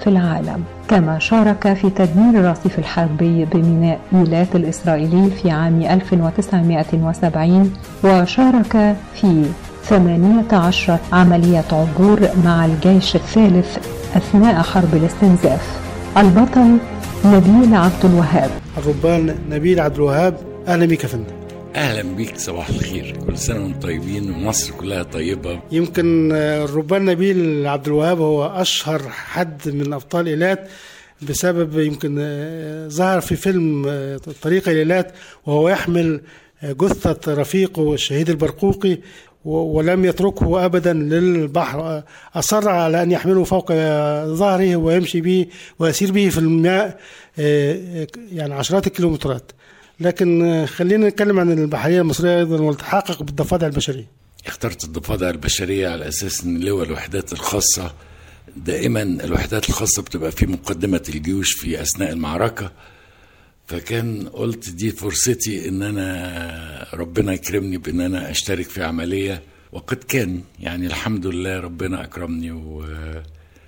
في 0.01 0.07
العالم. 0.07 0.65
كما 0.89 1.19
شارك 1.19 1.73
في 1.73 1.91
تدمير 1.91 2.41
الرصيف 2.41 2.79
الحربي 2.79 3.45
بميناء 3.45 3.99
إيلات 4.15 4.57
الإسرائيلي 4.57 5.31
في 5.31 5.51
عام 5.51 5.83
1970 5.83 7.73
وشارك 8.05 8.97
في 9.15 9.45
18 9.85 10.99
عملية 11.13 11.65
عبور 11.73 12.21
مع 12.45 12.65
الجيش 12.65 13.17
الثالث 13.17 13.79
أثناء 14.15 14.63
حرب 14.63 14.95
الاستنزاف. 14.95 15.81
البطل 16.17 16.79
نبيل 17.25 17.75
عبد 17.75 18.05
الوهاب. 18.05 18.51
الربان 18.79 19.39
نبيل 19.51 19.81
عبد 19.81 19.95
الوهاب 19.95 20.39
أهلا 20.69 20.87
بك 20.87 21.05
يا 21.05 21.09
فندم. 21.09 21.35
أهلا 21.77 22.03
بيك 22.03 22.39
صباح 22.39 22.69
الخير. 22.69 23.17
كل 23.27 23.39
سنة 23.39 23.63
وأنتم 23.63 23.81
طيبين 23.81 24.31
ومصر 24.31 24.73
كلها 24.73 25.03
طيبة. 25.03 25.61
يمكن 25.73 26.33
الربان 26.33 27.05
نبيل 27.05 27.67
عبد 27.67 27.87
الوهاب 27.87 28.21
هو 28.21 28.47
أشهر 28.47 29.03
حد 29.09 29.69
من 29.69 29.93
أبطال 29.93 30.27
إيلات 30.27 30.69
بسبب 31.29 31.79
يمكن 31.79 32.15
ظهر 32.89 33.21
في 33.21 33.37
فيلم 33.37 33.87
طريق 34.43 34.69
إيلات 34.69 35.13
وهو 35.47 35.69
يحمل 35.69 36.21
جثة 36.63 37.35
رفيقه 37.35 37.95
الشهيد 37.95 38.31
البرقوقي 38.31 38.99
ولم 39.45 40.05
يتركه 40.05 40.65
ابدا 40.65 40.93
للبحر. 40.93 42.03
أصر 42.35 42.69
على 42.69 43.03
أن 43.03 43.11
يحمله 43.11 43.45
فوق 43.45 43.73
ظهره 44.25 44.77
ويمشي 44.77 45.21
به 45.21 45.47
ويسير 45.79 46.13
به 46.13 46.29
في 46.29 46.39
الماء 46.39 47.01
يعني 48.33 48.55
عشرات 48.55 48.87
الكيلومترات. 48.87 49.53
لكن 50.01 50.65
خلينا 50.67 51.09
نتكلم 51.09 51.41
عن 51.41 51.53
البحرية 51.53 52.01
المصرية 52.01 52.39
أيضا 52.39 52.61
والتحقق 52.61 53.23
بالضفادع 53.23 53.67
البشرية. 53.67 54.07
اخترت 54.47 54.85
الضفادع 54.85 55.31
البشرية 55.31 55.89
على 55.89 56.09
أساس 56.09 56.45
إن 56.45 56.61
لواء 56.61 56.87
الوحدات 56.87 57.33
الخاصة. 57.33 57.93
دائما 58.57 59.03
الوحدات 59.03 59.69
الخاصة 59.69 60.03
بتبقى 60.03 60.33
في 60.33 60.47
مقدمة 60.47 61.03
الجيوش 61.09 61.53
في 61.53 61.83
أثناء 61.83 62.13
المعركة. 62.13 62.71
فكان 63.67 64.29
قلت 64.29 64.71
دي 64.71 64.91
فرصتي 64.91 65.69
إن 65.69 65.83
أنا 65.83 66.87
ربنا 66.95 67.33
يكرمني 67.33 67.77
بإن 67.79 68.01
أنا 68.01 68.31
أشترك 68.31 68.69
في 68.69 68.83
عملية 68.85 69.43
وقد 69.73 69.97
كان. 69.97 70.43
يعني 70.61 70.87
الحمد 70.87 71.27
لله 71.27 71.61
ربنا 71.61 72.05
أكرمني 72.05 72.51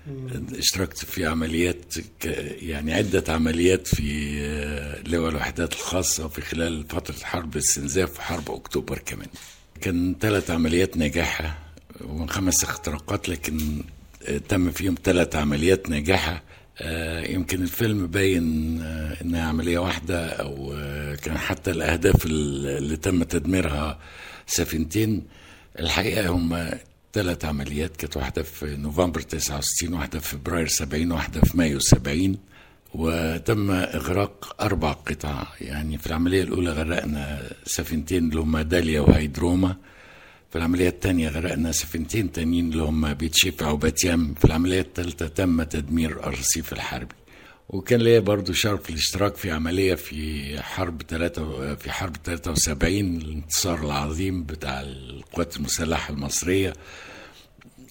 واشتركت 0.07 0.99
في 1.05 1.27
عمليات 1.27 1.95
يعني 2.63 2.95
عدة 2.95 3.25
عمليات 3.33 3.87
في 3.87 4.39
لواء 5.07 5.31
الوحدات 5.31 5.73
الخاصة 5.73 6.29
في 6.29 6.41
خلال 6.41 6.85
فترة 6.89 7.25
حرب 7.25 7.53
الاستنزاف 7.57 8.19
وحرب 8.19 8.51
أكتوبر 8.51 8.99
كمان. 8.99 9.29
كان 9.81 10.15
ثلاث 10.21 10.51
عمليات 10.51 10.97
نجاحة 10.97 11.59
وخمس 12.05 12.65
اختراقات 12.65 13.29
لكن 13.29 13.83
تم 14.49 14.71
فيهم 14.71 14.95
ثلاث 15.05 15.37
عمليات 15.37 15.91
آه 15.91 16.43
يمكن 17.29 17.63
الفيلم 17.63 18.07
باين 18.07 18.79
آه 18.83 19.17
إنها 19.23 19.49
عملية 19.49 19.79
واحدة 19.79 20.27
أو 20.29 20.73
آه 20.75 21.15
كان 21.15 21.39
حتى 21.39 21.71
الأهداف 21.71 22.27
اللي 22.27 22.97
تم 22.97 23.23
تدميرها 23.23 23.99
سفينتين. 24.47 25.23
الحقيقة 25.81 26.29
هم 26.29 26.69
ثلاث 27.13 27.45
عمليات 27.45 27.97
كانت 27.97 28.17
واحدة 28.17 28.43
في 28.43 28.77
نوفمبر 28.77 29.21
69 29.21 29.95
واحدة 29.95 30.21
في 30.21 30.29
فبراير 30.29 30.69
70 30.69 31.13
واحدة 31.13 31.41
في 31.41 31.57
مايو 31.57 31.81
70 31.81 32.37
وتم 32.95 33.71
إغراق 33.71 34.57
أربع 34.63 34.93
قطع. 34.93 35.47
يعني 35.61 35.99
في 35.99 36.07
العملية 36.07 36.43
الأولى 36.43 36.71
غرقنا 36.71 37.43
سفينتين 37.67 38.29
اللي 38.29 38.41
هم 38.41 38.59
داليا 38.59 39.01
وهيدروما. 39.01 39.77
في 40.57 40.61
العملية 40.61 40.89
الثانية 40.89 41.29
غرقنا 41.29 41.73
سفينتين 41.73 42.33
تانيين 42.33 42.73
اللي 42.73 42.83
هم 42.83 43.15
بيتشفع 43.15 43.71
وباتيام 43.71 44.35
في 44.35 44.45
العملية 44.45 44.81
الثالثة 44.81 45.29
تم 45.29 45.63
تدمير 45.63 46.11
الرصيف 46.29 46.73
الحربي. 46.73 47.15
وكان 47.69 48.01
ليا 48.01 48.21
برضو 48.21 48.53
شرف 48.53 48.91
الاشتراك 48.91 49.37
في 49.37 49.51
عملية 49.51 49.95
في 49.95 50.63
حرب 50.63 51.03
ثلاثة 51.09 51.75
في 51.75 51.91
حرب 51.91 52.17
73 52.25 53.17
الانتصار 53.17 53.85
العظيم 53.85 54.45
بتاع 54.45 54.81
القوات 54.81 55.57
المسلحة 55.57 56.13
المصرية 56.13 56.73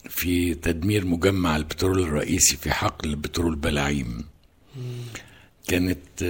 في 0.09 0.53
تدمير 0.53 1.05
مجمع 1.05 1.55
البترول 1.57 1.99
الرئيسي 2.01 2.57
في 2.57 2.71
حقل 2.71 3.15
بترول 3.15 3.55
بلاعيم. 3.55 4.25
كانت 5.67 6.23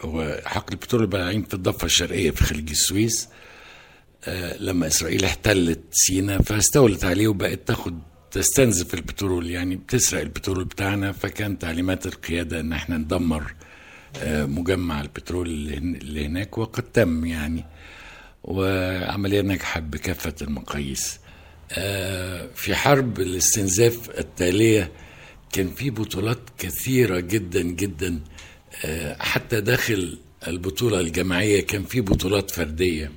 هو 0.00 0.40
حقل 0.44 0.76
بترول 0.76 1.06
بلاعيم 1.06 1.42
في 1.42 1.54
الضفة 1.54 1.84
الشرقية 1.84 2.30
في 2.30 2.44
خليج 2.44 2.70
السويس. 2.70 3.28
لما 4.60 4.86
إسرائيل 4.86 5.24
احتلت 5.24 5.80
سينا 5.92 6.42
فاستولت 6.42 7.04
عليه 7.04 7.28
وبقت 7.28 7.68
تاخد 7.68 7.98
تستنزف 8.30 8.94
البترول 8.94 9.50
يعني 9.50 9.76
بتسرق 9.76 10.20
البترول 10.20 10.64
بتاعنا 10.64 11.12
فكان 11.12 11.58
تعليمات 11.58 12.06
القيادة 12.06 12.60
إن 12.60 12.72
إحنا 12.72 12.96
ندمر 12.98 13.54
مجمع 14.26 15.00
البترول 15.00 15.48
اللي 15.48 16.26
هناك 16.26 16.58
وقد 16.58 16.82
تم 16.82 17.24
يعني. 17.24 17.64
وعملية 18.44 19.40
نجحت 19.40 19.82
بكافة 19.82 20.34
المقاييس. 20.42 21.18
في 22.54 22.74
حرب 22.74 23.20
الاستنزاف 23.20 24.10
التالية 24.18 24.92
كان 25.52 25.68
في 25.70 25.90
بطولات 25.90 26.38
كثيرة 26.58 27.20
جدا 27.20 27.62
جدا. 27.62 28.20
حتى 29.18 29.60
داخل 29.60 30.18
البطولة 30.48 31.00
الجماعية 31.00 31.60
كان 31.66 31.82
في 31.84 32.00
بطولات 32.00 32.50
فردية. 32.50 33.12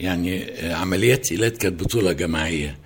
يعني 0.00 0.44
عمليات 0.72 1.32
إيلات 1.32 1.56
كانت 1.56 1.84
بطولة 1.84 2.12
جماعية. 2.12 2.78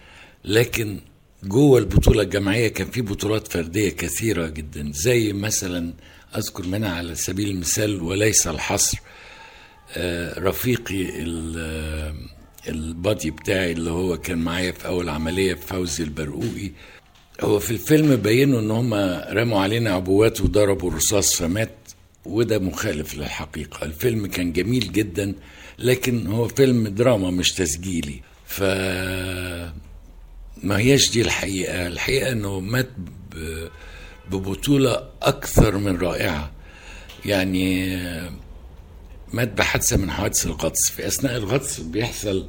لكن 0.44 1.00
جوه 1.44 1.78
البطولة 1.78 2.22
الجماعية 2.22 2.68
كان 2.68 2.90
في 2.90 3.02
بطولات 3.02 3.48
فردية 3.48 3.88
كثيرة 3.88 4.46
جدا. 4.46 4.90
زي 4.92 5.32
مثلا 5.32 5.92
أذكر 6.36 6.66
منها 6.66 6.94
على 6.96 7.14
سبيل 7.14 7.50
المثال 7.50 8.02
وليس 8.02 8.46
الحصر. 8.46 8.98
رفيقي 10.38 11.06
البادي 12.68 13.30
بتاعي 13.30 13.72
اللي 13.72 13.90
هو 13.90 14.18
كان 14.18 14.38
معايا 14.38 14.72
في 14.72 14.86
أول 14.86 15.08
عملية 15.08 15.54
فوزي 15.54 16.04
البرقوقي. 16.04 16.70
هو 17.40 17.58
في 17.58 17.70
الفيلم 17.70 18.16
بينوا 18.16 18.60
إن 18.60 18.70
هم 18.70 18.94
رموا 19.38 19.60
علينا 19.60 19.90
عبوات 19.90 20.40
وضربوا 20.40 20.90
الرصاص 20.90 21.34
فمات. 21.34 21.74
وده 22.24 22.58
مخالف 22.58 23.14
للحقيقة. 23.14 23.84
الفيلم 23.84 24.26
كان 24.26 24.52
جميل 24.52 24.92
جدا. 24.92 25.34
لكن 25.78 26.26
هو 26.26 26.48
فيلم 26.48 26.88
دراما 26.88 27.30
مش 27.30 27.52
تسجيلي. 27.52 28.20
ف 28.46 28.62
ما 30.62 30.78
هياش 30.78 31.10
دي 31.10 31.20
الحقيقة. 31.22 31.86
الحقيقة 31.86 32.32
إنه 32.32 32.60
مات 32.60 32.88
ببطولة 34.30 35.08
أكثر 35.22 35.78
من 35.78 35.96
رائعة. 35.96 36.50
يعني 37.24 37.96
مات 39.32 39.52
بحادثة 39.52 39.96
من 39.96 40.10
حوادث 40.10 40.46
الغطس. 40.46 40.90
في 40.90 41.06
أثناء 41.06 41.36
الغطس 41.36 41.80
بيحصل 41.80 42.48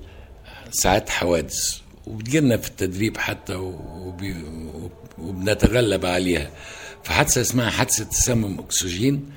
ساعات 0.71 1.09
حوادث. 1.09 1.79
وبتجيلنا 2.07 2.57
في 2.57 2.67
التدريب 2.67 3.17
حتى 3.17 3.55
وبي... 3.55 4.35
وبنتغلب 5.17 6.05
عليها. 6.05 6.51
في 7.03 7.13
حادثة 7.13 7.41
اسمها 7.41 7.69
حادثة 7.69 8.03
تسمم 8.03 8.59
أكسجين. 8.59 9.31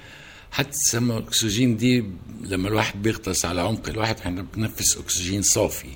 حادثة 0.50 0.98
الأكسجين 0.98 1.76
دي 1.76 2.04
لما 2.42 2.68
الواحد 2.68 3.02
بيغطس 3.02 3.44
على 3.44 3.60
عمق 3.60 3.88
الواحد 3.88 4.18
إحنا 4.20 4.42
بننفس 4.42 4.96
أكسجين 4.96 5.42
صافي 5.42 5.88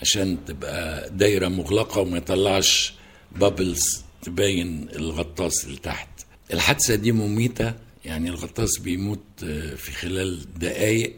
عشان 0.00 0.38
تبقى 0.46 1.10
دايرة 1.10 1.48
مغلقة 1.48 2.00
وما 2.00 2.18
يطلعش 2.18 2.94
بابلز 3.36 4.02
تبين 4.22 4.88
الغطاس 4.96 5.64
اللي 5.64 5.76
تحت. 5.78 6.08
الحادثة 6.52 6.94
دي 6.94 7.12
مميتة 7.12 7.74
يعني 8.04 8.28
الغطاس 8.28 8.78
بيموت 8.78 9.20
آه، 9.44 9.74
في 9.74 9.92
خلال 9.92 10.58
دقايق 10.58 11.16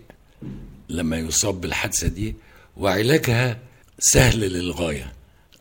لما 0.88 1.16
يصاب 1.18 1.60
بالحادثة 1.60 2.08
دي 2.08 2.34
وعلاجها 2.76 3.58
سهل 3.98 4.40
للغاية. 4.40 5.12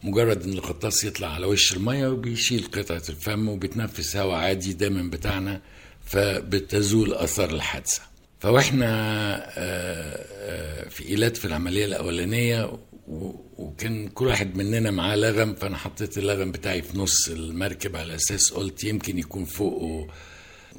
مجرد 0.03 0.43
إن 0.43 0.53
الغطاس 0.53 1.03
يطلع 1.03 1.27
على 1.33 1.45
وش 1.45 1.73
المية 1.73 2.07
وبيشيل 2.07 2.63
قطعة 2.73 3.03
الفم 3.09 3.49
وبيتنفس 3.49 4.17
هواء 4.17 4.37
عادي 4.37 4.73
دايما 4.73 5.09
بتاعنا. 5.09 5.61
فبتزول 6.05 7.13
آثار 7.13 7.49
الحادثة. 7.49 8.01
فوإحنا 8.39 8.85
آه، 9.57 10.25
آه، 10.37 10.89
في 10.89 11.07
إيلات 11.09 11.37
في 11.37 11.45
العملية 11.45 11.85
الأولانية 11.85 12.63
و- 13.07 13.35
وكان 13.57 14.07
كل 14.07 14.27
واحد 14.27 14.55
مننا 14.57 14.91
معاه 14.91 15.15
لغم 15.15 15.55
فأنا 15.55 15.77
حطيت 15.77 16.17
اللغم 16.17 16.51
بتاعي 16.51 16.81
في 16.81 16.97
نص 16.97 17.29
المركب 17.29 17.95
على 17.95 18.15
أساس 18.15 18.51
قلت 18.53 18.83
يمكن 18.83 19.19
يكون 19.19 19.45
فوقه 19.45 20.07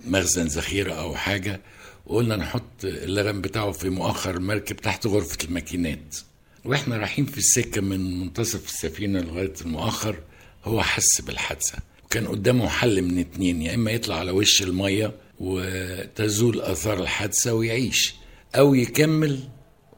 مخزن 0.06 0.44
ذخيرة 0.46 0.92
أو 0.94 1.14
حاجة 1.16 1.60
وقلنا 2.06 2.36
نحط 2.36 2.84
اللغم 2.84 3.40
بتاعه 3.40 3.72
في 3.72 3.88
مؤخر 3.90 4.34
المركب 4.34 4.76
تحت 4.76 5.06
غرفة 5.06 5.38
الماكينات. 5.44 6.16
وإحنا 6.64 6.96
رايحين 6.96 7.26
في 7.26 7.38
السكة 7.38 7.80
من 7.80 8.20
منتصف 8.20 8.64
السفينة 8.66 9.20
لغاية 9.20 9.52
المؤخر 9.60 10.18
هو 10.64 10.82
حس 10.82 11.20
بالحادثة. 11.20 11.78
وكان 12.16 12.28
قدامه 12.28 12.68
حل 12.68 13.02
من 13.02 13.18
اتنين 13.18 13.62
يا 13.62 13.74
إما 13.74 13.90
يطلع 13.90 14.14
على 14.18 14.30
وش 14.30 14.62
المية 14.62 15.12
وتزول 15.40 16.60
آثار 16.60 17.00
الحادثة 17.02 17.54
ويعيش 17.54 18.14
أو 18.54 18.74
يكمل 18.74 19.40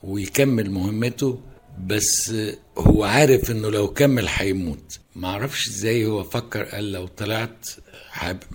ويكمل 0.02 0.70
مهمته 0.70 1.40
بس 1.86 2.32
هو 2.78 3.04
عارف 3.04 3.50
إنه 3.50 3.70
لو 3.70 3.88
كمل 3.88 4.26
هيموت. 4.28 4.98
معرفش 5.16 5.68
إزاي 5.68 6.06
هو 6.06 6.24
فكر 6.24 6.62
قال 6.62 6.92
لو 6.92 7.06
طلعت 7.06 7.68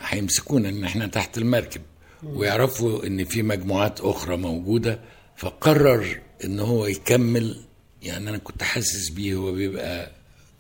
هيمسكونا 0.01 0.69
إن 0.69 0.83
إحنا 0.83 1.07
تحت 1.07 1.37
المركب. 1.37 1.81
ويعرفوا 2.23 3.07
إن 3.07 3.25
في 3.25 3.43
مجموعات 3.43 4.01
أخرى 4.01 4.37
موجودة 4.37 4.99
فقرر 5.37 6.19
إن 6.45 6.59
هو 6.59 6.85
يكمل 6.85 7.57
يعني 8.01 8.29
أنا 8.29 8.37
كنت 8.37 8.63
حاسس 8.63 9.09
بيه 9.09 9.35
هو 9.35 9.51
بيبقى 9.51 10.11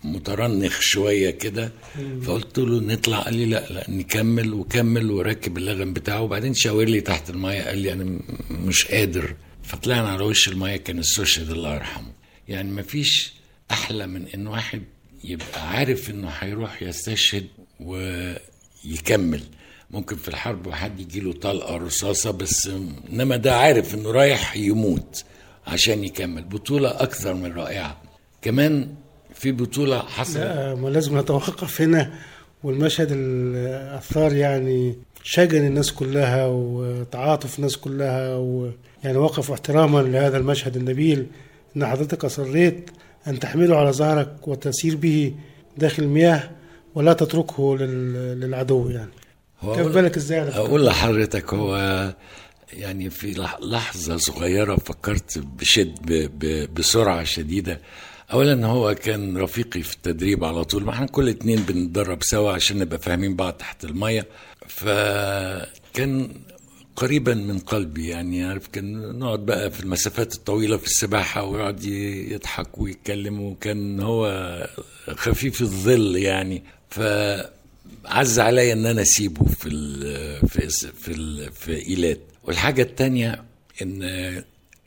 مترنخ 0.03 0.79
شوية 0.81 1.29
كده 1.31 1.71
فقلت 2.23 2.57
له 2.59 2.79
نطلع. 2.81 3.19
قال 3.19 3.33
لي 3.35 3.45
لا 3.45 3.67
لا 3.69 3.89
نكمل 3.89 4.53
وكمل 4.53 5.11
وركب 5.11 5.57
اللغم 5.57 5.93
بتاعه. 5.93 6.21
وبعدين 6.21 6.53
شاور 6.53 6.85
لي 6.85 7.01
تحت 7.01 7.29
المايه 7.29 7.61
قال 7.61 7.77
لي 7.77 7.93
أنا 7.93 8.19
مش 8.51 8.85
قادر. 8.85 9.35
فطلعنا 9.63 10.09
على 10.09 10.23
وش 10.23 10.47
المايه 10.47 10.77
كان 10.77 10.99
السوشيال 10.99 11.51
الله 11.51 11.75
يرحمه. 11.75 12.11
يعني 12.47 12.71
مفيش 12.71 13.33
أحلى 13.71 14.07
من 14.07 14.27
إن 14.27 14.47
واحد 14.47 14.81
يبقى 15.23 15.69
عارف 15.69 16.09
إنه 16.09 16.29
هيروح 16.29 16.83
يستشهد 16.83 17.47
ويكمل. 17.79 19.41
ممكن 19.91 20.15
في 20.15 20.27
الحرب 20.27 20.71
حد 20.71 20.99
يجيله 20.99 21.33
طلقة 21.33 21.77
رصاصة 21.77 22.31
بس 22.31 22.69
إنما 23.11 23.35
ده 23.37 23.55
عارف 23.55 23.95
إنه 23.95 24.11
رايح 24.11 24.55
يموت 24.57 25.23
عشان 25.67 26.03
يكمل. 26.03 26.43
بطولة 26.43 26.89
أكثر 26.89 27.33
من 27.33 27.53
رائعة. 27.53 28.01
كمان 28.41 28.95
في 29.43 29.51
بطولة 29.51 29.99
حصلت؟ 29.99 30.37
لا 30.37 30.75
ما 30.75 30.89
لازم 30.89 31.17
نتوقف 31.19 31.81
هنا 31.81 32.13
والمشهد 32.63 33.11
اللي 33.11 33.97
اثار 33.97 34.33
يعني 34.35 34.95
شجن 35.23 35.65
الناس 35.67 35.91
كلها 35.91 36.45
وتعاطف 36.47 37.57
الناس 37.59 37.77
كلها 37.77 38.35
ويعني 38.35 39.17
وقفوا 39.17 39.55
احتراما 39.55 39.99
لهذا 39.99 40.37
المشهد 40.37 40.75
النبيل. 40.77 41.27
إن 41.77 41.85
حضرتك 41.85 42.25
أصريت 42.25 42.89
أن 43.27 43.39
تحمله 43.39 43.77
على 43.77 43.91
ظهرك 43.91 44.47
وتسير 44.47 44.95
به 44.95 45.33
داخل 45.77 46.03
المياه 46.03 46.49
ولا 46.95 47.13
تتركه 47.13 47.77
لل- 47.77 48.39
للعدو 48.39 48.89
يعني. 48.89 49.11
كيف 49.75 49.87
بالك 49.87 50.17
إزاي؟ 50.17 50.41
أقول 50.41 50.85
لحضرتك 50.85 51.53
هو 51.53 51.75
يعني 52.73 53.09
في 53.09 53.33
لح- 53.33 53.61
لحظة 53.61 54.17
صغيرة 54.17 54.75
فكرت 54.75 55.37
بشد 55.37 56.29
بسرعة 56.73 57.23
شديدة. 57.23 57.79
اولا 58.33 58.67
هو 58.67 58.95
كان 58.95 59.37
رفيقي 59.37 59.81
في 59.81 59.93
التدريب 59.95 60.43
على 60.43 60.63
طول. 60.63 60.83
ما 60.83 60.91
إحنا 60.91 61.05
كل 61.07 61.29
اتنين 61.29 61.59
بنتدرب 61.59 62.23
سوا 62.23 62.51
عشان 62.51 62.77
نبقى 62.79 62.99
فاهمين 62.99 63.35
بعض 63.35 63.53
تحت 63.53 63.83
المية. 63.85 64.27
فكان 64.67 66.29
قريبا 66.95 67.33
من 67.33 67.59
قلبي 67.59 68.07
يعني 68.07 68.43
عارف 68.45 68.67
كان 68.67 69.19
نقعد 69.19 69.39
بقى 69.45 69.71
في 69.71 69.79
المسافات 69.79 70.33
الطويلة 70.35 70.77
في 70.77 70.85
السباحة 70.85 71.43
ويقعد 71.43 71.83
يضحك 71.83 72.77
ويتكلم 72.77 73.41
وكان 73.41 73.99
هو 73.99 74.27
خفيف 75.09 75.61
الظل 75.61 76.15
يعني. 76.15 76.63
ف 76.89 76.99
عز 78.05 78.39
عليا 78.39 78.73
إن 78.73 78.85
أنا 78.85 79.01
أسيبه 79.01 79.45
في 79.45 79.69
ال 79.69 80.49
في 80.49 80.69
في 81.01 81.11
ال 81.11 81.51
في 81.51 81.87
إيلات. 81.87 82.19
والحاجة 82.43 82.81
التانية 82.81 83.43
إن 83.81 84.03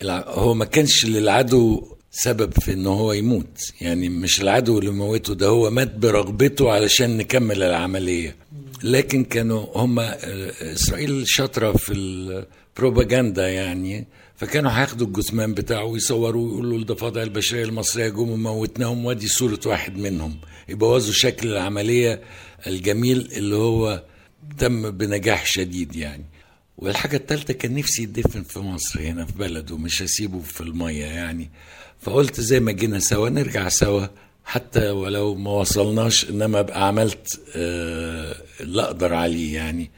هو 0.05 0.55
ما 0.55 0.65
كانش 0.65 1.07
للعدو 1.07 1.96
سبب 2.19 2.53
في 2.61 2.73
إن 2.73 2.87
هو 2.87 3.13
يموت. 3.13 3.73
يعني 3.81 4.09
مش 4.09 4.41
العدو 4.41 4.79
اللي 4.79 4.91
موته 4.91 5.35
ده 5.35 5.47
هو 5.47 5.71
مات 5.71 5.95
برغبته 5.95 6.71
علشان 6.71 7.17
نكمل 7.17 7.63
العملية. 7.63 8.37
لكن 8.83 9.25
كانوا 9.25 9.67
هم 9.75 9.99
إسرائيل 9.99 11.23
شاطرة 11.29 11.73
في 11.73 11.93
البروباجندا 11.93 13.49
يعني 13.49 14.07
فكانوا 14.37 14.71
هياخدوا 14.71 15.07
الجثمان 15.07 15.55
بتاعه 15.55 15.85
ويصوروا 15.85 16.47
ويقولوا 16.47 16.79
الضفادع 16.79 17.23
البشرية 17.23 17.65
المصرية 17.65 18.09
جم 18.09 18.31
وموتناهم 18.31 19.05
وادي 19.05 19.29
صورة 19.29 19.61
واحد 19.67 19.99
منهم. 19.99 20.37
يبوظوا 20.69 21.13
شكل 21.13 21.49
العملية 21.49 22.21
الجميل 22.67 23.29
اللي 23.37 23.57
هو 23.57 24.03
تم 24.59 24.91
بنجاح 24.91 25.47
شديد 25.47 25.97
يعني. 25.97 26.25
والحاجة 26.79 27.17
التالتة 27.17 27.55
كان 27.55 27.75
نفسي 27.75 28.03
يدفن 28.03 28.43
في 28.43 28.59
مصر 28.59 29.01
هنا 29.01 29.27
في 29.27 29.33
بلده 29.33 29.77
مش 29.79 30.03
هسيبه 30.03 30.41
في 30.41 30.61
المية 30.61 31.05
يعني. 31.05 31.51
فقلت 32.07 32.41
زي 32.41 32.61
ما 32.61 32.73
جينا 32.73 32.99
سوا 32.99 33.29
نرجع 33.29 33.69
سوا. 33.69 34.07
حتى 34.45 34.91
ولو 34.91 35.35
ما 35.35 35.51
وصلناش 35.51 36.31
إنما 36.31 36.61
ابقى 36.61 36.87
عملت 36.89 37.41
آه، 37.57 38.37
اللي 38.61 38.83
أقدر 38.83 39.15
عليه 39.15 39.55
يعني. 39.55 39.91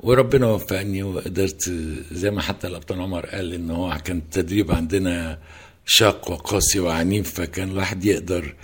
وربنا 0.00 0.46
وفقني 0.46 1.02
وقدرت 1.02 1.70
زي 2.12 2.30
ما 2.30 2.42
حتى 2.42 2.66
الابطال 2.66 3.00
عمر 3.00 3.26
قال 3.26 3.52
إن 3.52 3.70
هو 3.70 3.98
كان 4.04 4.18
التدريب 4.18 4.72
عندنا 4.72 5.38
شاق 5.86 6.30
وقاسي 6.30 6.80
وعنيف 6.80 7.34
فكان 7.34 7.70
الواحد 7.70 8.04
يقدر 8.04 8.54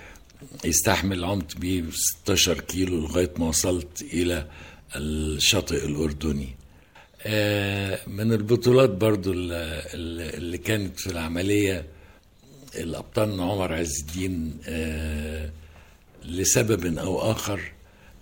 يستحمل 0.65 1.25
عمت 1.25 1.57
بيه 1.57 1.83
16 1.91 2.59
كيلو 2.59 2.99
لغاية 2.99 3.31
ما 3.37 3.47
وصلت 3.47 4.01
إلى 4.13 4.47
الشاطئ 4.95 5.85
الأردني. 5.85 6.49
آه، 7.25 7.99
من 8.07 8.33
البطولات 8.33 8.89
برضو 8.89 9.31
اللي 9.33 10.57
كانت 10.57 10.99
في 10.99 11.07
العملية 11.07 11.92
الابطال 12.75 13.41
عمر 13.41 13.73
عز 13.73 13.99
الدين 13.99 14.57
آه، 14.67 15.49
لسبب 16.25 16.97
أو 16.97 17.31
آخر 17.31 17.61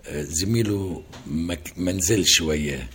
آه، 0.05 0.21
زميله 0.21 1.03
ما 1.77 1.91
نزلش 1.91 2.41
وياه 2.41 2.87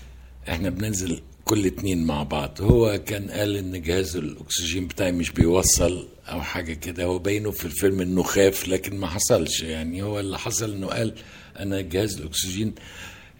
إحنا 0.49 0.71
بننزل 0.71 1.21
كل 1.45 1.66
اتنين 1.66 2.05
مع 2.07 2.23
بعض. 2.23 2.61
هو 2.61 3.01
كان 3.07 3.31
قال 3.31 3.57
إن 3.57 3.83
جهاز 3.83 4.16
الأكسجين 4.16 4.87
بتاعي 4.87 5.12
مش 5.12 5.31
بيوصل 5.31 6.09
أو 6.27 6.42
حاجة 6.42 6.73
كده. 6.75 7.05
هو 7.05 7.19
باينه 7.19 7.51
في 7.51 7.64
الفيلم 7.64 8.01
إنه 8.01 8.23
خاف 8.23 8.69
لكن 8.69 8.97
ما 8.97 9.07
حصلش. 9.07 9.62
يعني 9.62 10.03
هو 10.03 10.21
اللي 10.21 10.38
حصل 10.38 10.73
إنه 10.73 10.87
قال 10.87 11.14
أنا 11.59 11.81
جهاز 11.81 12.16
الأكسجين 12.16 12.75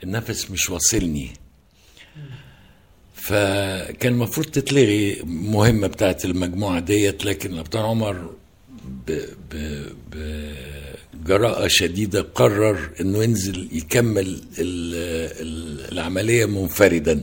النفس 0.05 0.51
مش 0.51 0.71
واصلني. 0.71 1.31
فكان 3.27 4.13
المفروض 4.13 4.47
تتلغي 4.47 5.23
مهمة 5.25 5.87
بتاعت 5.87 6.25
المجموعة 6.25 6.81
ديت 6.81 7.25
لكن 7.25 7.53
الأبطال 7.53 7.83
عمر. 7.83 8.31
بجراءة 11.15 11.67
شديدة 11.69 12.21
قرر 12.23 12.91
إنه 13.01 13.23
ينزل 13.25 13.69
يكمل 13.73 14.27
ال... 14.59 14.95
ال... 15.41 15.93
العملية 15.93 16.47
منفردا 16.47 17.23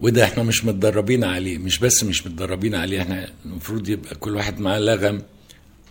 وده 0.00 0.24
إحنا 0.24 0.42
مش 0.42 0.64
متدربين 0.64 1.24
عليه 1.24 1.58
مش 1.58 1.78
بس 1.78 2.04
مش 2.04 2.26
متدربين 2.26 2.74
عليه 2.74 3.02
إحنا 3.02 3.28
المفروض 3.44 3.88
يبقى 3.88 4.14
كل 4.14 4.36
واحد 4.36 4.60
معاه 4.60 4.78
لغم 4.78 5.22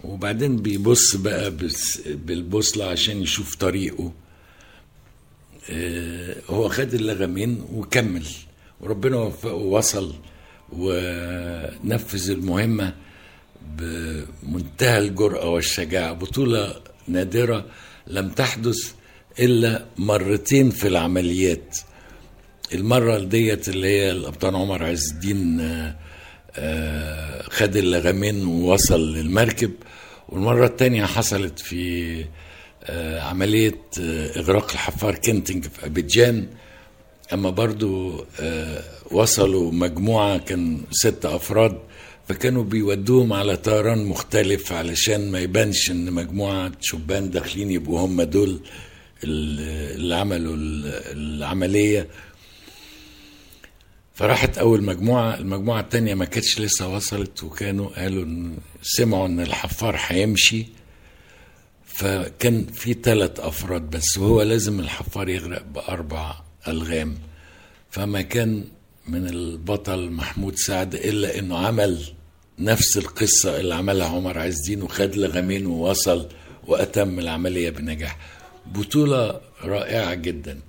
وبعدين 0.03 0.55
بيبص 0.57 1.15
بقى 1.15 1.53
بالبوصلة 2.07 2.85
عشان 2.85 3.21
يشوف 3.21 3.55
طريقه 3.55 4.11
هو 6.49 6.69
خد 6.69 6.93
اللغمين 6.93 7.65
وكمل. 7.73 8.25
وربنا 8.81 9.17
وفقه 9.17 9.53
ووصل 9.53 10.13
ونفذ 10.71 12.29
المهمة 12.29 12.93
بمنتهى 13.77 14.97
الجرأة 14.97 15.49
والشجاعة. 15.49 16.13
بطولة 16.13 16.75
نادرة 17.07 17.65
لم 18.07 18.29
تحدث 18.29 18.91
إلا 19.39 19.85
مرتين 19.97 20.69
في 20.69 20.87
العمليات. 20.87 21.77
المرة 22.73 23.19
ديت 23.19 23.69
اللي 23.69 23.87
هي 23.87 24.11
الأبطال 24.11 24.55
عمر 24.55 24.83
عز 24.83 25.11
الدين 25.11 25.59
آه، 25.59 25.95
آه، 26.55 27.43
خد 27.49 27.75
اللغمين 27.75 28.45
ووصل 28.45 29.13
للمركب. 29.13 29.71
والمرة 30.29 30.65
التانية 30.65 31.05
حصلت 31.05 31.59
في 31.59 32.21
آه، 32.21 32.27
عملية 33.19 33.75
آه، 34.01 34.39
إغراق 34.39 34.71
الحفار 34.71 35.15
كينتنج 35.15 35.67
في 35.67 35.85
أبيجان. 35.85 36.47
أما 37.33 37.49
برضو 37.49 38.25
آه، 38.39 38.83
وصلوا 39.11 39.71
مجموعة 39.71 40.37
كان 40.37 40.81
ست 40.91 41.25
أفراد 41.25 41.77
فكانوا 42.27 42.63
بيودوهم 42.63 43.33
على 43.33 43.57
طيران 43.57 44.05
مختلف 44.05 44.71
علشان 44.71 45.31
ما 45.31 45.39
يبانش 45.39 45.91
إن 45.91 46.11
مجموعة 46.13 46.71
شبان 46.81 47.29
داخلين 47.29 47.71
يبقوا 47.71 47.99
هم 47.99 48.21
دول 48.21 48.49
ال- 49.23 49.95
اللي 49.95 50.15
عملوا 50.15 50.55
ال- 50.55 50.85
العملية. 51.17 52.07
فراحت 54.15 54.57
أول 54.57 54.83
مجموعة 54.83 55.35
المجموعة 55.35 55.79
التانية 55.79 56.13
ما 56.13 56.25
كانتش 56.25 56.59
لسه 56.59 56.87
وصلت 56.87 57.43
وكانوا 57.43 57.89
قالوا 57.89 58.23
إن 58.23 58.57
سمعوا 58.81 59.25
إن 59.27 59.39
الحفار 59.39 59.95
هيمشي. 60.07 60.65
فكان 61.93 62.65
في 62.65 62.93
ثلاث 62.93 63.39
أفراد 63.39 63.81
بس 63.81 64.17
وهو 64.17 64.41
لازم 64.41 64.79
الحفار 64.79 65.29
يغرق 65.29 65.63
بأربع 65.63 66.35
ألغام. 66.67 67.17
فما 67.89 68.21
كان 68.21 68.63
من 69.07 69.27
البطل 69.27 70.09
محمود 70.09 70.55
سعد 70.55 70.95
إلا 70.95 71.39
إنه 71.39 71.57
عمل 71.57 72.03
نفس 72.59 72.97
القصة 72.97 73.59
اللي 73.59 73.75
عملها 73.75 74.07
عمر 74.07 74.37
عز 74.37 74.57
الدين 74.59 74.81
وخد 74.81 75.15
لغمين 75.15 75.65
ووصل 75.65 76.27
وأتم 76.67 77.19
العملية 77.19 77.69
بنجاح. 77.69 78.17
بطولة 78.65 79.41
رائعة 79.63 80.13
جدا. 80.13 80.59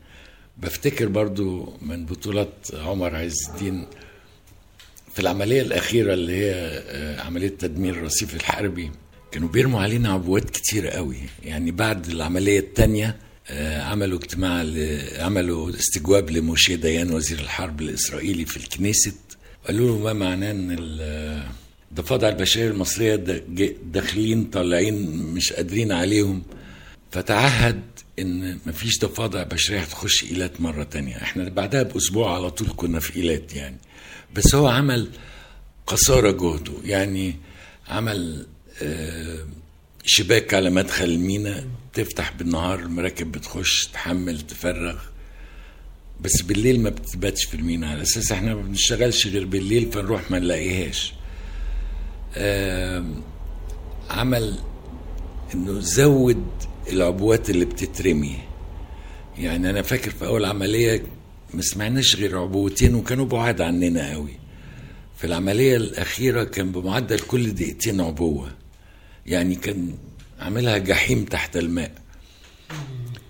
بفتكر 0.58 1.08
برضو 1.08 1.76
من 1.82 2.06
بطولات 2.06 2.54
عمر 2.74 3.16
عز 3.16 3.48
الدين 3.50 3.86
في 5.14 5.20
العملية 5.20 5.62
الأخيرة 5.62 6.14
اللي 6.14 6.36
هي 6.36 6.52
آه، 6.54 7.20
عملية 7.20 7.48
تدمير 7.48 7.94
الرصيف 7.94 8.34
الحربي. 8.34 8.90
كانوا 9.32 9.48
بيرموا 9.48 9.80
علينا 9.82 10.12
عبوات 10.12 10.50
كتير 10.50 10.88
قوي. 10.88 11.16
يعني 11.44 11.70
بعد 11.70 12.06
العملية 12.06 12.58
التانية 12.58 13.16
آه، 13.50 13.82
عملوا 13.82 14.18
اجتماع 14.18 14.64
عملوا 15.18 15.70
استجواب 15.70 16.30
لموشي 16.30 16.76
ديان 16.76 17.10
وزير 17.12 17.38
الحرب 17.40 17.80
الإسرائيلي 17.80 18.44
في 18.44 18.56
الكنيست. 18.56 19.16
قالوا 19.66 19.86
له 19.86 19.98
ما 20.04 20.12
معناه 20.12 20.50
إن 20.50 20.76
ال- 20.78 21.42
الضفادع 21.90 22.30
دا- 23.16 23.42
جا- 23.48 23.74
داخلين 23.84 24.44
طالعين 24.44 25.16
مش 25.16 25.52
قادرين 25.52 25.92
عليهم. 25.92 26.42
فتعهد 27.10 27.82
إن 28.18 28.58
مفيش 28.66 28.98
ضفادع 29.00 29.42
بشرية 29.42 29.80
هتخش 29.80 30.24
إيلات 30.24 30.60
مرة 30.60 30.82
تانية. 30.84 31.16
إحنا 31.16 31.48
بعدها 31.48 31.82
بأسبوع 31.82 32.34
على 32.34 32.50
طول 32.50 32.68
كنا 32.76 33.00
في 33.00 33.16
إيلات 33.16 33.54
يعني. 33.56 33.76
بس 34.34 34.54
هو 34.54 34.66
عمل 34.66 35.08
قصارى 35.86 36.32
جهده. 36.32 36.72
يعني 36.84 37.36
عمل 37.88 38.46
آه، 38.46 38.46
شباك 40.04 40.54
على 40.54 40.70
مدخل 40.70 41.04
المينا 41.04 41.64
تفتح 41.92 42.32
بالنهار 42.32 42.78
المراكب 42.78 43.32
بتخش 43.32 43.86
تحمل 43.86 44.40
تفرغ. 44.40 44.98
بس 46.20 46.42
بالليل 46.42 46.80
ما 46.80 46.90
بتباتش 46.90 47.44
في 47.44 47.54
المينا. 47.54 47.90
على 47.90 48.02
أساس 48.02 48.32
إحنا 48.32 48.54
ما 48.54 48.62
بنشتغلش 48.62 49.26
غير 49.26 49.44
بالليل 49.44 49.92
فنروح 49.92 50.30
ما 50.30 50.38
نلاقيهاش. 50.38 51.14
عمل 54.10 54.58
إنه 55.54 55.80
زود 55.80 56.44
العبوات 56.92 57.50
اللي 57.50 57.64
بتترمي. 57.64 58.38
يعني 59.38 59.70
أنا 59.70 59.82
فاكر 59.82 60.10
في 60.10 60.26
أول 60.26 60.44
عملية 60.44 61.02
ما 61.54 61.62
سمعناش 61.62 62.16
غير 62.16 62.38
عبوتين 62.38 62.94
وكانوا 62.94 63.26
بعاد 63.26 63.60
عننا 63.60 64.12
قوي. 64.12 64.34
في 65.16 65.26
العملية 65.26 65.76
الأخيرة 65.76 66.44
كان 66.44 66.72
بمعدل 66.72 67.20
كل 67.20 67.54
دقيقتين 67.54 68.00
عبوة. 68.00 68.61
يعني 69.26 69.54
كان 69.54 69.94
عاملها 70.40 70.78
جحيم 70.78 71.24
تحت 71.24 71.56
الماء. 71.56 71.92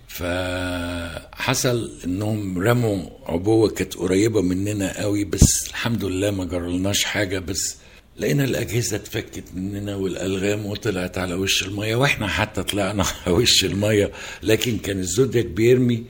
فحصل 0.09 1.91
إنهم 2.05 2.59
رموا 2.59 3.03
عبوة 3.27 3.69
كانت 3.71 3.95
قريبة 3.95 4.43
مننا 4.43 5.01
قوي 5.03 5.25
بس 5.25 5.69
الحمد 5.69 6.05
لله 6.05 6.31
ما 6.31 6.45
جرالناش 6.45 7.05
حاجة 7.05 7.39
بس 7.39 7.77
لقينا 8.17 8.45
الأجهزة 8.45 8.97
اتفكت 8.97 9.45
مننا 9.55 9.97
والألغام 9.97 10.67
وطلعت 10.67 11.19
على 11.19 11.35
وش 11.35 11.63
المية 11.63 11.97
وإحنا 11.97 12.27
حتى 12.29 12.63
طلعنا 12.63 13.05
على 13.27 13.35
وش 13.35 13.65
المية 13.65 14.13
لكن 14.43 14.79
كان 14.79 14.99
ال 14.99 15.06
Zodiac 15.06 15.47
بيرمي 15.47 16.05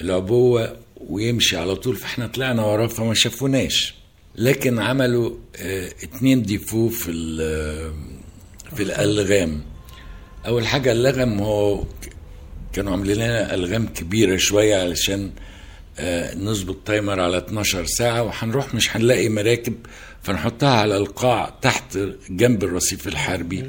العبوة 0.00 0.76
ويمشي 0.96 1.56
على 1.56 1.76
طول 1.76 1.96
فإحنا 1.96 2.26
طلعنا 2.26 2.64
وراه 2.64 2.86
فما 2.86 3.14
شافوناش. 3.14 3.94
لكن 4.36 4.78
عملوا 4.78 5.36
آه 5.56 5.88
اتنين 6.02 6.42
défaut 6.42 6.88
في 6.88 7.10
ال- 7.10 8.17
في 8.76 8.82
الألغام. 8.82 9.60
أول 10.46 10.66
حاجة 10.66 10.92
اللغم 10.92 11.38
هو 11.38 11.84
كانوا 12.72 12.92
عاملين 12.92 13.16
لنا 13.16 13.54
ألغام 13.54 13.86
كبيرة 13.86 14.36
شوية 14.36 14.76
علشان 14.76 15.30
آه، 15.98 16.34
نظبط 16.34 16.76
timer 16.84 17.20
على 17.20 17.38
12 17.38 17.86
ساعة 17.86 18.22
وهنروح 18.22 18.74
مش 18.74 18.96
هنلاقي 18.96 19.28
مراكب 19.28 19.74
فنحطها 20.22 20.68
على 20.68 20.96
القاع 20.96 21.54
تحت 21.62 21.98
جنب 22.30 22.64
الرصيف 22.64 23.08
الحربي. 23.08 23.64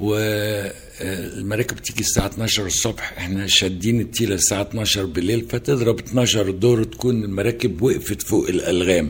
والمراكب 0.00 1.76
تيجي 1.78 2.00
الساعة 2.00 2.26
12 2.26 2.66
الصبح 2.66 3.14
إحنا 3.18 3.46
شادين 3.46 4.00
التيلة 4.00 4.34
الساعة 4.34 4.62
12 4.62 5.04
بالليل 5.04 5.46
فتضرب 5.50 5.98
12 5.98 6.50
دور 6.50 6.84
تكون 6.84 7.24
المراكب 7.24 7.82
وقفت 7.82 8.22
فوق 8.22 8.48
الألغام. 8.48 9.08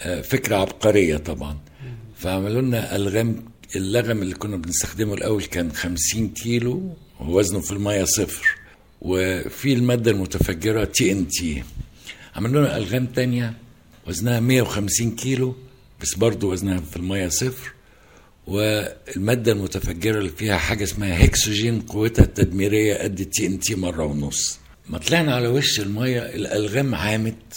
آه، 0.00 0.20
فكرة 0.20 0.56
عبقرية 0.56 1.16
طبعا. 1.16 1.58
فعملوا 2.18 2.62
لنا 2.62 2.96
ألغام 2.96 3.44
اللغم 3.76 4.22
اللي 4.22 4.34
كنا 4.34 4.56
بنستخدمه 4.56 5.14
الأول 5.14 5.42
كان 5.44 5.72
50 5.72 6.28
كيلو 6.28 6.94
ووزنه 7.20 7.60
في 7.60 7.72
المية 7.72 8.04
صفر. 8.04 8.46
وفي 9.00 9.72
المادة 9.72 10.10
المتفجرة 10.10 10.84
تي 10.84 11.12
ان 11.12 11.28
تي 11.28 11.62
عملوا 12.36 12.60
لنا 12.62 12.76
ألغام 12.76 13.06
تانية 13.06 13.54
وزنها 14.06 14.40
150 14.40 15.10
كيلو 15.10 15.56
بس 16.02 16.14
برضه 16.14 16.48
وزنها 16.48 16.80
في 16.90 16.96
المية 16.96 17.28
صفر. 17.28 17.72
والمادة 18.46 19.52
المتفجرة 19.52 20.18
اللي 20.18 20.30
فيها 20.30 20.56
حاجة 20.56 20.84
اسمها 20.84 21.16
هيكسوجين 21.22 21.80
قوتها 21.80 22.22
التدميرية 22.24 22.94
قد 23.02 23.20
التي 23.20 23.46
ان 23.46 23.60
تي 23.60 23.74
مرة 23.74 24.04
ونص. 24.04 24.58
ما 24.88 24.98
طلعنا 24.98 25.34
على 25.34 25.48
وش 25.48 25.80
المية 25.80 26.18
الألغام 26.20 26.94
عامت 26.94 27.54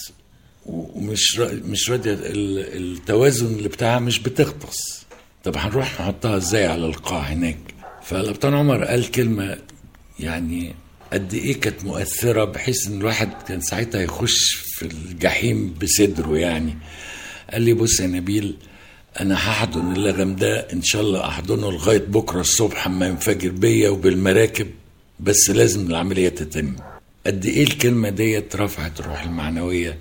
ومش 0.65 1.39
مش 1.39 1.89
راضية 1.89 2.13
ال- 2.13 2.93
التوازن 2.97 3.45
اللي 3.45 3.69
بتاعها 3.69 3.99
مش 3.99 4.19
بتغطس 4.19 5.03
طب 5.43 5.58
هنروح 5.58 6.02
نحطها 6.02 6.38
إزاي 6.38 6.65
على 6.65 6.86
القاع 6.86 7.19
هناك؟ 7.19 7.58
فالابطال 8.04 8.56
عمر 8.56 8.84
قال 8.84 9.12
كلمة 9.12 9.58
يعني 10.19 10.76
قد 11.13 11.34
إيه 11.34 11.60
كانت 11.60 11.84
مؤثرة 11.86 12.43
بحيث 12.45 12.88
إن 12.88 13.00
الواحد 13.02 13.30
كان 13.47 13.62
ساعتها 13.62 14.02
يخش 14.02 14.54
في 14.56 14.86
الجحيم 14.86 15.73
بصدره 15.82 16.38
يعني. 16.38 16.78
قال 17.52 17.62
لي 17.62 17.73
بص 17.73 18.00
يا 18.00 18.08
نبيل 18.08 18.58
أنا 19.19 19.36
هحضن 19.36 19.91
اللغم 19.95 20.36
ده 20.36 20.60
إن 20.60 20.82
شاء 20.82 21.02
الله 21.02 21.28
أحضنه 21.28 21.71
لغاية 21.71 21.97
بكرة 22.08 22.41
الصبح 22.41 22.86
أما 22.88 23.08
ينفجر 23.08 23.50
بيا 23.50 23.89
وبالمراكب 23.89 24.67
بس 25.19 25.50
لازم 25.50 25.88
العملية 25.88 26.30
تتم. 26.30 26.76
قد 27.26 27.45
إيه 27.45 27.63
الكلمة 27.63 28.10
ديت 28.10 28.56
رفعت 28.56 29.00
الروح 29.00 29.23
المعنوية؟ 29.23 29.97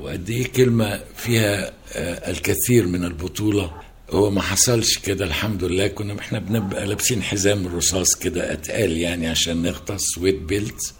وقد 0.00 0.30
إيه 0.30 0.44
كلمة 0.52 1.00
فيها 1.16 1.72
آه، 1.92 2.30
الكثير 2.30 2.86
من 2.86 3.04
البطولة؟ 3.04 3.72
هو 4.10 4.30
ما 4.30 4.42
حصلش 4.42 4.98
كده 4.98 5.24
الحمد 5.24 5.64
لله. 5.64 5.86
كنا 5.86 6.18
إحنا 6.20 6.38
بنبقى 6.38 6.86
لابسين 6.86 7.22
حزام 7.22 7.66
الرصاص 7.66 8.14
كده 8.14 8.52
أتقال 8.52 8.96
يعني 8.98 9.26
عشان 9.28 9.62
نغطس 9.62 10.18
ويت 10.18 10.38
بيلت 10.38 10.94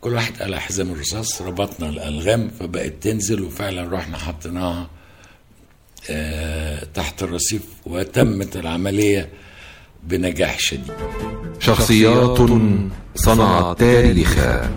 كل 0.00 0.12
واحد 0.14 0.42
قلع 0.42 0.58
حزام 0.58 0.92
الرصاص 0.92 1.42
ربطنا 1.42 1.88
الألغام 1.88 2.50
فبقت 2.60 2.92
تنزل 3.00 3.42
وفعلا 3.42 3.88
رحنا 3.96 4.18
حطيناها 4.18 4.90
آه، 6.10 6.84
تحت 6.94 7.22
الرصيف 7.22 7.62
وتمت 7.86 8.56
العملية 8.56 9.28
بنجاح 10.02 10.58
شديد. 10.58 10.92
شخصيات 11.60 12.38
صنعت 13.16 13.78
تاريخا 13.78 14.70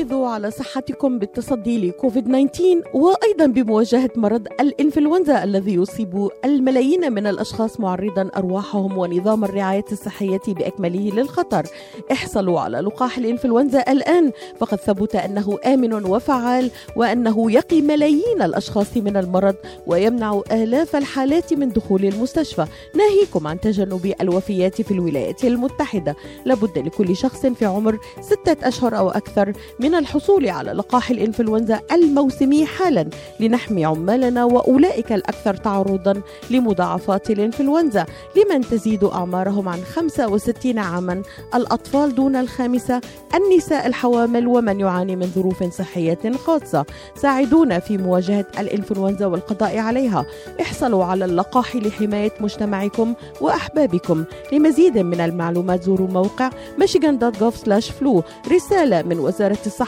حافظوا 0.00 0.28
على 0.28 0.50
صحتكم 0.50 1.18
بالتصدي 1.18 1.88
لكوفيد 1.88 2.24
19 2.24 2.82
وأيضا 2.94 3.46
بمواجهة 3.46 4.10
مرض 4.16 4.46
الإنفلونزا 4.60 5.44
الذي 5.44 5.74
يصيب 5.74 6.28
الملايين 6.44 7.12
من 7.12 7.26
الأشخاص 7.26 7.80
معرضا 7.80 8.30
أرواحهم 8.36 8.98
ونظام 8.98 9.44
الرعاية 9.44 9.84
الصحية 9.92 10.40
بأكمله 10.48 11.10
للخطر. 11.10 11.66
احصلوا 12.12 12.60
على 12.60 12.80
لقاح 12.80 13.18
الإنفلونزا 13.18 13.84
الآن. 13.92 14.32
فقد 14.58 14.78
ثبت 14.78 15.16
أنه 15.16 15.58
آمن 15.66 15.92
وفعال 15.92 16.70
وأنه 16.96 17.52
يقي 17.52 17.82
ملايين 17.82 18.42
الأشخاص 18.42 18.96
من 18.96 19.16
المرض 19.16 19.54
ويمنع 19.86 20.42
آلاف 20.52 20.96
الحالات 20.96 21.54
من 21.54 21.68
دخول 21.68 22.04
المستشفى. 22.04 22.66
ناهيكم 22.94 23.46
عن 23.46 23.60
تجنب 23.60 24.14
الوفيات 24.20 24.82
في 24.82 24.90
الولايات 24.90 25.44
المتحدة. 25.44 26.16
لابد 26.44 26.78
لكل 26.78 27.16
شخص 27.16 27.46
في 27.46 27.64
عمر 27.64 27.98
ستة 28.20 28.68
أشهر 28.68 28.98
أو 28.98 29.10
أكثر 29.10 29.52
من 29.80 29.89
الحصول 29.94 30.48
على 30.48 30.72
لقاح 30.72 31.10
الإنفلونزا 31.10 31.80
الموسمي 31.92 32.66
حالا 32.66 33.08
لنحمي 33.40 33.84
عمالنا 33.84 34.44
وأولئك 34.44 35.12
الأكثر 35.12 35.54
تعرضا 35.54 36.22
لمضاعفات 36.50 37.30
الإنفلونزا 37.30 38.06
لمن 38.36 38.60
تزيد 38.60 39.04
أعمارهم 39.04 39.68
عن 39.68 39.82
65 39.82 40.78
عاما. 40.78 41.22
الأطفال 41.54 42.14
دون 42.14 42.36
الخامسة 42.36 43.00
النساء 43.34 43.86
الحوامل 43.86 44.46
ومن 44.46 44.80
يعاني 44.80 45.16
من 45.16 45.26
ظروف 45.34 45.64
صحية 45.64 46.32
خاصة. 46.46 46.84
ساعدونا 47.16 47.78
في 47.78 47.98
مواجهة 47.98 48.46
الإنفلونزا 48.58 49.26
والقضاء 49.26 49.78
عليها. 49.78 50.26
احصلوا 50.60 51.04
على 51.04 51.24
اللقاح 51.24 51.76
لحماية 51.76 52.32
مجتمعكم 52.40 53.14
وأحبابكم. 53.40 54.24
لمزيد 54.52 54.98
من 54.98 55.20
المعلومات 55.20 55.82
زوروا 55.82 56.08
موقع 56.08 56.50
michigan.gov/flu 56.80 58.22
رسالة 58.52 59.02
من 59.02 59.18
وزارة 59.18 59.58
الصحة 59.66 59.79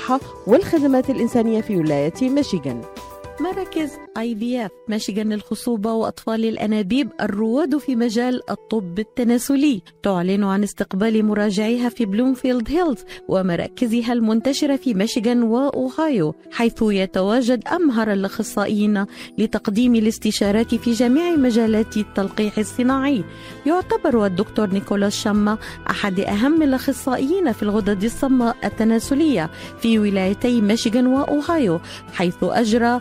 والخدمات 0.46 1.10
الإنسانية 1.10 1.60
في 1.60 1.76
ولاية 1.76 2.30
ميشيغان. 2.30 2.80
مراكز 3.40 3.90
IVF 4.18 4.70
ميشيغان 4.88 5.32
للخصوبه 5.32 5.92
وأطفال 5.92 6.44
الأنابيب 6.44 7.08
الرواد 7.20 7.78
في 7.78 7.96
مجال 7.96 8.50
الطب 8.50 8.98
التناسلي. 8.98 9.82
تعلن 10.02 10.44
عن 10.44 10.62
استقبال 10.62 11.24
مراجعيها 11.24 11.88
في 11.88 12.04
بلومفيلد 12.04 12.70
هيلز 12.70 12.98
ومراكزها 13.28 14.12
المنتشرة 14.12 14.76
في 14.76 14.94
ميشيغان 14.94 15.42
وأوهايو 15.42 16.34
حيث 16.52 16.74
يتواجد 16.82 17.68
أمهر 17.68 18.12
الأخصائيين 18.12 19.04
لتقديم 19.38 19.94
الاستشارات 19.94 20.74
في 20.74 20.92
جميع 20.92 21.36
مجالات 21.36 21.96
التلقيح 21.96 22.58
الصناعي. 22.58 23.24
يعتبر 23.66 24.26
الدكتور 24.26 24.70
نيكولاس 24.70 25.16
شما 25.24 25.58
أحد 25.90 26.20
أهم 26.20 26.62
الأخصائيين 26.62 27.52
في 27.52 27.62
الغدد 27.62 28.04
الصماء 28.04 28.56
التناسلية 28.64 29.50
في 29.80 29.98
ولايتي 29.98 30.60
ميشيغان 30.60 31.06
وأوهايو 31.06 31.80
حيث 32.14 32.36
أجرى 32.42 33.00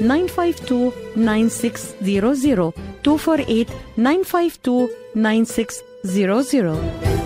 952 0.00 0.92
9600 1.16 2.72
248 3.02 3.66
952 3.96 4.88
9600 5.14 7.25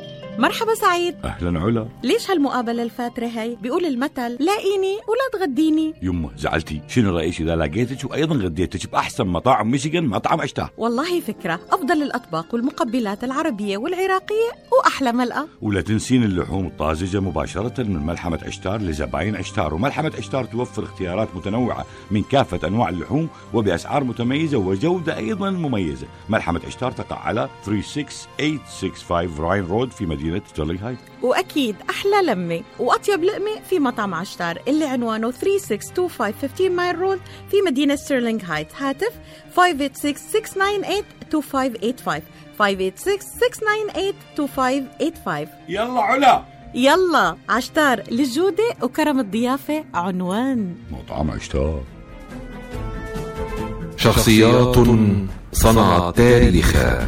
مرحبا 0.37 0.75
سعيد. 0.75 1.15
أهلا 1.25 1.59
علا. 1.59 1.87
ليش 2.03 2.31
هالمقابلة 2.31 2.83
الفاترة 2.83 3.25
هي؟ 3.25 3.55
بيقول 3.61 3.85
المثل 3.85 4.37
لاقيني 4.39 4.93
ولا 5.07 5.39
تغديني. 5.39 5.93
يمه 6.01 6.29
زعلتي. 6.37 6.81
شنو 6.87 7.17
رأيك 7.17 7.41
إذا 7.41 7.55
لقيتك 7.55 8.11
وأيضا 8.11 8.35
غديتك 8.35 8.91
بأحسن 8.91 9.27
مطاعم 9.27 9.71
ميشيغان 9.71 10.05
مطعم 10.07 10.41
عشتار 10.41 10.69
والله 10.77 11.19
فكرة. 11.19 11.59
أفضل 11.71 12.03
الأطباق 12.03 12.53
والمقبلات 12.53 13.23
العربية 13.23 13.77
والعراقية 13.77 14.51
وأحلى 14.79 15.11
ملقا 15.11 15.47
ولا 15.61 15.81
تنسين 15.81 16.23
اللحوم 16.23 16.67
الطازجة 16.67 17.19
مباشرة 17.19 17.83
من 17.83 18.05
ملحمة 18.05 18.39
عشتار 18.45 18.81
لزباين 18.81 19.35
عشتار. 19.35 19.73
وملحمة 19.73 20.11
عشتار 20.17 20.45
توفر 20.45 20.83
اختيارات 20.83 21.35
متنوعة 21.35 21.85
من 22.11 22.23
كافة 22.23 22.67
أنواع 22.67 22.89
اللحوم 22.89 23.29
وبأسعار 23.53 24.03
متميزة 24.03 24.57
وجودة 24.57 25.17
أيضا 25.17 25.49
مميزة. 25.49 26.07
ملحمة 26.29 26.61
عشتار 26.67 26.91
تقع 26.91 27.19
على 27.19 27.49
36865 27.65 29.39
راين 29.39 29.65
رود 29.65 29.91
في 29.91 30.05
مدينة 30.05 30.20
ستيرلينغ 30.47 30.87
هايت 30.87 30.97
وأكيد 31.21 31.75
أحلى 31.89 32.21
لمة 32.25 32.61
وأطيب 32.79 33.23
لقمة 33.23 33.61
في 33.69 33.79
مطعم 33.79 34.13
عشتار 34.13 34.61
اللي 34.67 34.85
عنوانه 34.85 35.31
3625 35.31 36.41
15 36.41 36.69
Mile 36.69 36.99
Road 36.99 37.19
في 37.51 37.61
مدينة 37.61 37.95
ستيرلينغ 37.95 38.43
هايت. 38.43 38.67
هاتف 38.77 39.11
586-698-2585 39.55 39.59
586-698-2585 42.59 42.63
يلا 45.69 46.01
علا. 46.01 46.43
يلا 46.73 47.35
عشتار 47.49 48.03
للجودة 48.11 48.63
وكرم 48.81 49.19
الضيافة 49.19 49.83
عنوان. 49.93 50.75
مطعم 50.91 51.31
عشتار. 51.31 51.81
شخصيات 53.97 54.75
صنعت 55.51 56.17
تاريخا 56.17 57.07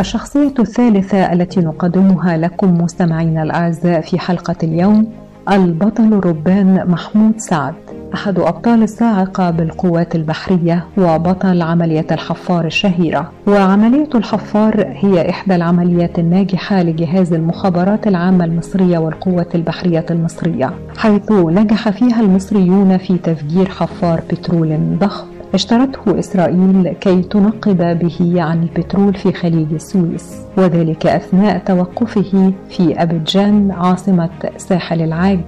الشخصية 0.00 0.54
الثالثة 0.58 1.32
التي 1.32 1.60
نقدمها 1.60 2.36
لكم 2.36 2.82
مستمعينا 2.82 3.42
الأعزاء 3.42 4.00
في 4.00 4.18
حلقة 4.18 4.56
اليوم 4.62 5.06
البطل 5.52 6.12
الربان 6.12 6.84
محمود 6.88 7.32
سعد. 7.38 7.74
أحد 8.14 8.38
أبطال 8.38 8.82
الصاعقة 8.82 9.50
بالقوات 9.50 10.14
البحرية 10.14 10.84
وبطل 10.98 11.62
عملية 11.62 12.06
الحفار 12.10 12.64
الشهيرة. 12.64 13.30
وعملية 13.46 14.08
الحفار 14.14 14.86
هي 14.88 15.30
إحدى 15.30 15.54
العمليات 15.54 16.18
الناجحة 16.18 16.82
لجهاز 16.82 17.32
المخابرات 17.32 18.06
العامة 18.06 18.44
المصرية 18.44 18.98
والقوات 18.98 19.54
البحرية 19.54 20.06
المصرية 20.10 20.70
حيث 20.96 21.32
نجح 21.32 21.90
فيها 21.90 22.20
المصريون 22.20 22.98
في 22.98 23.18
تفجير 23.18 23.68
حفار 23.68 24.20
بترول 24.30 24.98
ضخم. 24.98 25.29
اشترته 25.54 26.18
إسرائيل 26.18 26.94
كي 27.00 27.22
تنقب 27.22 27.98
به 27.98 28.42
عن 28.42 28.62
البترول 28.62 29.14
في 29.14 29.32
خليج 29.32 29.72
السويس 29.72 30.36
وذلك 30.56 31.06
أثناء 31.06 31.58
توقفه 31.66 32.52
في 32.70 33.02
أبيجان 33.02 33.70
عاصمة 33.70 34.30
ساحل 34.56 35.02
العاج 35.02 35.40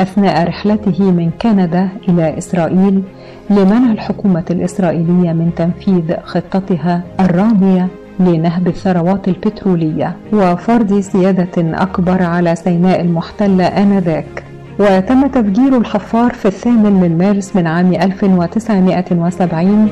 أثناء 0.00 0.48
رحلته 0.48 1.10
من 1.10 1.30
كندا 1.42 1.88
إلى 2.08 2.38
إسرائيل 2.38 3.02
لمنع 3.50 3.92
الحكومة 3.92 4.44
الإسرائيلية 4.50 5.32
من 5.32 5.50
تنفيذ 5.56 6.16
خطتها 6.24 7.02
الرامية 7.20 7.88
لنهب 8.20 8.68
الثروات 8.68 9.28
البترولية 9.28 10.16
وفرض 10.32 11.00
سيادة 11.00 11.82
أكبر 11.82 12.22
على 12.22 12.56
سيناء 12.56 13.00
المحتلة 13.00 13.64
آنذاك. 13.64 14.44
وتم 14.78 15.26
تفجير 15.26 15.76
الحفار 15.78 16.34
في 16.34 16.48
الثامن 16.48 16.92
من 16.92 17.18
مارس 17.18 17.56
من 17.56 17.66
عام 17.66 17.94
1970 17.94 19.88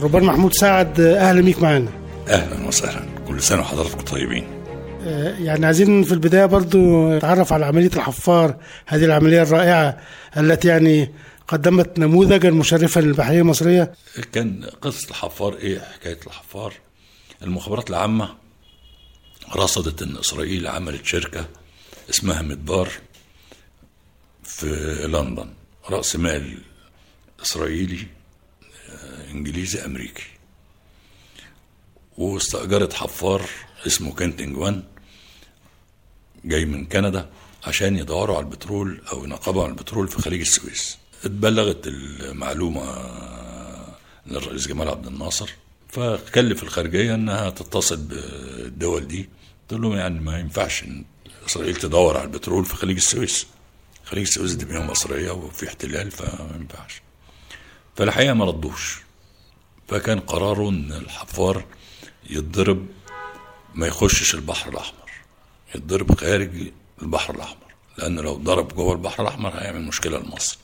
ربان 0.00 0.24
محمود 0.24 0.52
سعد 0.52 1.00
أهلا 1.00 1.40
بيك 1.40 1.62
معانا. 1.62 1.88
أهلا 2.28 2.66
وسهلا. 2.68 3.00
كل 3.28 3.40
سنة 3.40 3.60
وحضراتكم 3.60 4.00
طيبين. 4.00 4.44
آه، 5.06 5.34
يعني 5.38 5.66
عايزين 5.66 6.02
في 6.02 6.12
البداية 6.12 6.46
برضو 6.46 7.08
نتعرف 7.16 7.52
على 7.52 7.66
عملية 7.66 7.90
الحفار 7.96 8.54
هذه 8.86 9.04
العملية 9.04 9.42
الرائعة 9.42 9.96
التي 10.36 10.68
يعني 10.68 11.10
قدمت 11.48 11.98
نموذجا 11.98 12.50
مشرفا 12.50 13.00
للبحرية 13.00 13.40
المصرية. 13.40 13.92
كان 14.32 14.64
قصة 14.82 15.10
الحفار 15.10 15.54
إيه؟ 15.54 15.78
حكاية 16.00 16.18
الحفار. 16.26 16.72
المخابرات 17.42 17.90
العامة 17.90 18.28
رصدت 19.52 20.02
إن 20.02 20.16
إسرائيل 20.16 20.66
عملت 20.66 21.06
شركة 21.06 21.48
اسمها 22.10 22.42
مدبار 22.42 22.90
في 24.44 24.66
لندن 25.08 25.50
رأس 25.90 26.16
مال 26.16 26.58
إسرائيلي 27.42 28.06
آه، 28.90 29.30
إنجليزي 29.30 29.84
أمريكي. 29.84 30.22
واستأجرت 32.18 32.92
حفار 32.92 33.48
اسمه 33.86 34.12
كنتنج 34.12 34.56
وان 34.56 34.82
جاي 36.44 36.64
من 36.64 36.86
كندا 36.86 37.30
عشان 37.64 37.96
يدوروا 37.96 38.36
على 38.36 38.44
البترول 38.44 39.00
أو 39.12 39.24
ينقبوا 39.24 39.62
على 39.62 39.70
البترول 39.72 40.08
في 40.08 40.22
خليج 40.22 40.40
السويس. 40.40 40.98
اتبلغت 41.24 41.86
المعلومة 41.86 43.06
للرئيس 44.26 44.68
جمال 44.68 44.88
عبد 44.88 45.06
الناصر 45.06 45.50
فكلف 45.88 46.62
الخارجية 46.62 47.14
إنها 47.14 47.50
تتصل 47.50 47.96
بالدول 47.96 49.08
دي 49.08 49.28
تقول 49.68 49.82
لهم 49.82 49.96
يعني 49.96 50.20
ما 50.20 50.38
ينفعش 50.38 50.84
إسرائيل 51.46 51.76
تدور 51.76 52.16
على 52.16 52.24
البترول 52.24 52.64
في 52.64 52.74
خليج 52.76 52.96
السويس. 52.96 53.46
خليج 54.04 54.22
السويس 54.26 54.52
دي 54.52 54.64
مياه 54.64 54.86
مصرية 54.86 55.30
وفي 55.30 55.68
احتلال 55.68 56.10
فما 56.10 56.56
ينفعش. 56.60 57.02
فالحقيقة 57.96 58.34
ما 58.34 58.44
ردوش. 58.44 58.98
فكان 59.88 60.20
قراره 60.20 60.68
إن 60.68 60.92
الحفار 60.92 61.64
يتضرب 62.30 62.86
ما 63.74 63.86
يخشش 63.86 64.34
البحر 64.34 64.70
الأحمر. 64.70 65.10
يتضرب 65.74 66.20
خارج 66.20 66.50
البحر 67.02 67.34
الأحمر. 67.34 67.66
لأن 67.98 68.20
لو 68.20 68.34
ضرب 68.34 68.68
جوه 68.74 68.92
البحر 68.92 69.22
الأحمر 69.22 69.54
هيعمل 69.54 69.82
مشكلة 69.82 70.18
لمصر. 70.18 70.58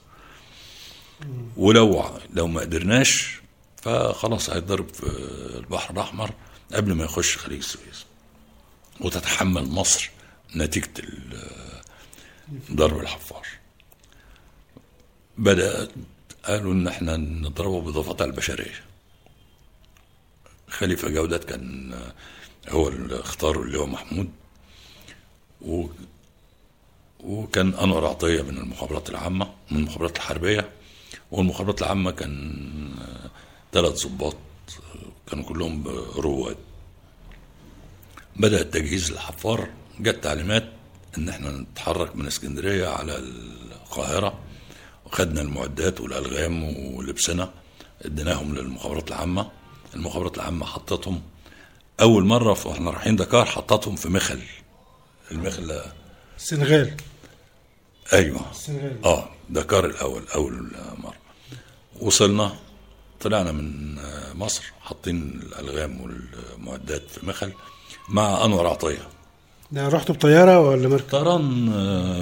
ولو 1.56 2.04
لو 2.32 2.46
ما 2.46 2.60
قدرناش 2.60 3.40
فخلاص 3.82 4.50
هيتضرب 4.50 4.94
في 4.94 5.06
البحر 5.58 5.94
الأحمر 5.94 6.30
قبل 6.72 6.92
ما 6.92 7.04
يخش 7.04 7.36
خليج 7.36 7.58
السويس. 7.58 8.06
وتتحمل 9.02 9.68
مصر 9.68 10.10
نتيجة 10.56 10.90
ضرب 12.72 13.00
الحفار. 13.00 13.46
بدات 15.38 15.90
قالوا 16.44 16.72
إن 16.72 16.88
إحنا 16.88 17.16
نضربه 17.16 17.80
باضافات 17.80 18.22
البشرية. 18.22 18.84
خليفة 20.68 21.08
جودات 21.08 21.44
كان 21.44 21.94
هو 22.68 22.88
اللي 22.88 23.20
اختاره 23.20 23.62
اللي 23.62 23.78
هو 23.78 23.86
محمود. 23.86 24.30
و 25.62 25.86
وكان 27.20 27.74
أنور 27.74 28.06
عطية 28.06 28.42
من 28.42 28.58
المخابرات 28.58 29.10
العامة 29.10 29.54
من 29.70 29.78
المخابرات 29.78 30.16
الحربية. 30.16 30.70
والمخابرات 31.30 31.82
العامة 31.82 32.10
كان 32.10 32.94
ثلاث 33.72 34.06
ضباط 34.06 34.36
كانوا 35.30 35.44
كلهم 35.44 35.88
رواد. 36.16 36.56
بدأ 38.36 38.60
التجهيز 38.60 39.12
للحفار 39.12 39.68
جت 40.00 40.24
تعليمات 40.24 40.64
إن 41.18 41.28
إحنا 41.28 41.50
نتحرك 41.50 42.16
من 42.16 42.26
اسكندرية 42.26 42.88
على 42.88 43.16
القاهرة 43.16 44.38
وخدنا 45.06 45.40
المعدات 45.40 46.00
والألغام 46.00 46.62
ولبسنا 46.94 47.50
اديناهم 48.02 48.54
للمخابرات 48.54 49.08
العامة 49.08 49.50
المخابرات 49.94 50.36
العامة 50.36 50.66
حطتهم. 50.66 51.22
أول 52.00 52.24
مرة 52.24 52.66
وإحنا 52.66 52.90
رايحين 52.90 53.16
دكار 53.16 53.44
حطتهم 53.44 53.96
في 53.96 54.08
مخل 54.08 54.40
المخل 55.30 55.82
السنغال 56.36 56.96
أيوه. 58.12 58.50
السنغال 58.50 59.04
آه 59.04 59.28
دكار 59.50 59.86
الأول 59.86 60.22
أول 60.34 60.70
مرة. 60.98 61.14
وصلنا 62.00 62.54
طلعنا 63.20 63.52
من 63.52 63.96
مصر 64.34 64.62
حاطين 64.80 65.40
الألغام 65.42 66.00
والمعدات 66.00 67.10
في 67.10 67.26
مخل. 67.26 67.52
مع 68.12 68.44
أنور 68.44 68.66
عطية. 68.66 69.08
ده 69.70 69.88
رحتوا 69.88 70.14
بطيارة 70.14 70.60
ولا 70.60 70.88
مركب؟ 70.88 71.10
طيران 71.10 71.68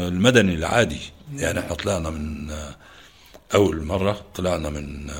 المدني 0.09 0.55
العادي. 0.55 1.01
يعني 1.35 1.61
إحنا 1.61 1.75
طلعنا 1.75 2.11
من 2.11 2.51
أول 3.55 3.85
مرة 3.85 4.25
طلعنا 4.35 4.71
من 4.71 5.11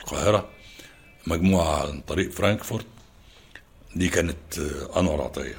القاهرة 0.00 0.48
مجموعة 1.26 1.86
عن 1.86 2.00
طريق 2.00 2.30
فرانكفورت. 2.30 2.86
دي 3.96 4.08
كانت 4.08 4.58
أنور 4.96 5.22
عطية. 5.22 5.58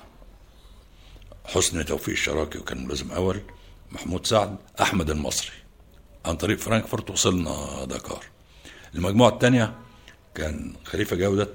حسني 1.46 1.84
توفيق 1.84 2.10
الشراكي 2.14 2.58
وكان 2.58 2.86
ملازم 2.86 3.12
أول. 3.12 3.42
محمود 3.92 4.26
سعد 4.26 4.56
أحمد 4.82 5.10
المصري. 5.10 5.52
عن 6.26 6.36
طريق 6.36 6.58
فرانكفورت 6.58 7.10
وصلنا 7.10 7.86
دكار 7.86 8.24
المجموعة 8.96 9.30
الثانية 9.30 9.76
كان 10.36 10.74
خليفة 10.86 11.16
جودة 11.16 11.50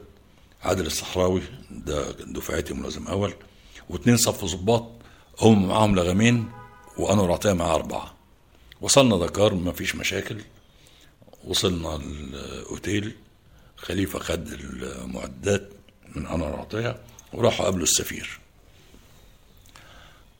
عادل 0.62 0.86
الصحراوي 0.86 1.42
ده 1.70 2.10
دفعتي 2.12 2.74
ملازم 2.74 3.06
أول. 3.06 3.34
واثنين 3.88 4.16
صف 4.16 4.44
ظباط 4.44 4.88
هم 5.40 5.68
معاهم 5.68 5.94
لغمين 5.94 6.50
وانور 6.96 7.32
عطيه 7.32 7.52
معاه 7.52 7.74
أربعة. 7.74 8.14
وصلنا 8.80 9.16
دكار 9.16 9.54
ما 9.54 9.72
فيش 9.72 9.94
مشاكل. 9.96 10.40
وصلنا 11.44 11.96
الأوتيل 11.96 13.16
خليفة 13.76 14.18
خد 14.18 14.48
المعدات 14.48 15.70
من 16.14 16.26
انور 16.26 16.60
عطيه 16.60 17.00
وراحوا 17.32 17.64
قابلوا 17.64 17.82
السفير. 17.82 18.38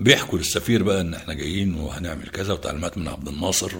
بيحكوا 0.00 0.38
للسفير 0.38 0.82
بقى 0.82 1.00
إن 1.00 1.14
إحنا 1.14 1.34
جايين 1.34 1.74
وهنعمل 1.74 2.28
كذا 2.28 2.52
وتعليمات 2.52 2.98
من 2.98 3.08
عبد 3.08 3.28
الناصر. 3.28 3.72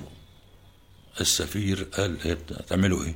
السفير 1.21 1.83
قال 1.83 2.37
هتعملوا 2.51 3.05
إيه؟ 3.05 3.15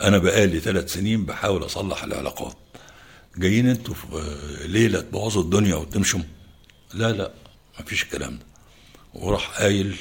أنا 0.00 0.18
بقالي 0.18 0.60
ثلاث 0.60 0.92
سنين 0.92 1.24
بحاول 1.24 1.64
أصلح 1.64 2.04
العلاقات. 2.04 2.56
جايين 3.36 3.68
أنتوا 3.68 3.94
في 3.94 4.06
ليلة 4.68 5.00
تبوظوا 5.00 5.42
الدنيا 5.42 5.74
وتمشوا 5.74 6.20
لا 6.94 7.12
لا 7.12 7.32
مفيش 7.80 8.02
الكلام 8.02 8.38
ده. 8.38 8.44
وراح 9.14 9.60
قايل 9.60 9.96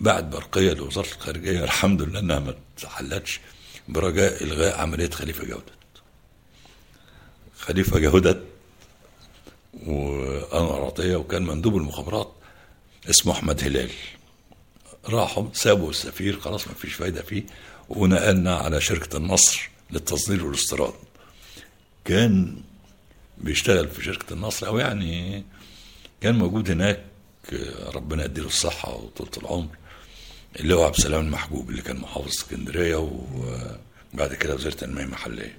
بعد 0.00 0.30
برقية 0.30 0.72
لوزارة 0.72 1.06
الخارجية 1.06 1.64
الحمد 1.64 2.02
لله 2.02 2.18
إنها 2.18 2.38
ما 2.38 2.54
اتحلتش 2.78 3.40
برجاء 3.88 4.44
إلغاء 4.44 4.80
عملية 4.80 5.10
خليفة 5.10 5.44
جودت 5.44 5.64
خليفة 7.58 7.98
جودت 7.98 8.42
وانور 9.86 10.84
عطيه 10.84 11.16
وكان 11.16 11.42
مندوب 11.42 11.76
المخابرات 11.76 12.32
اسمه 13.10 13.32
أحمد 13.32 13.64
هلال. 13.64 13.90
راحوا 15.08 15.46
سابوا 15.52 15.90
السفير 15.90 16.40
خلاص 16.40 16.68
ما 16.68 16.74
فيش 16.74 16.94
فايدة 16.94 17.22
فيه. 17.22 17.42
ونقلنا 17.88 18.54
على 18.56 18.80
شركة 18.80 19.16
النصر 19.16 19.70
للتصدير 19.90 20.44
والاستيراد. 20.46 20.94
كان 22.04 22.56
بيشتغل 23.38 23.88
في 23.88 24.04
شركة 24.04 24.32
النصر 24.32 24.66
أو 24.66 24.78
يعني 24.78 25.44
كان 26.20 26.34
موجود 26.38 26.70
هناك 26.70 27.04
ربنا 27.94 28.24
يديله 28.24 28.46
الصحة 28.46 28.94
وطولة 28.94 29.30
العمر 29.36 29.68
اللي 30.60 30.74
هو 30.74 30.84
عبد 30.84 30.94
السلام 30.94 31.26
المحجوب 31.26 31.70
اللي 31.70 31.82
كان 31.82 31.96
محافظ 31.96 32.28
اسكندرية 32.28 32.96
وبعد 32.96 34.34
كده 34.34 34.54
وزير 34.54 34.72
التنميه 34.72 35.02
المحلية. 35.04 35.58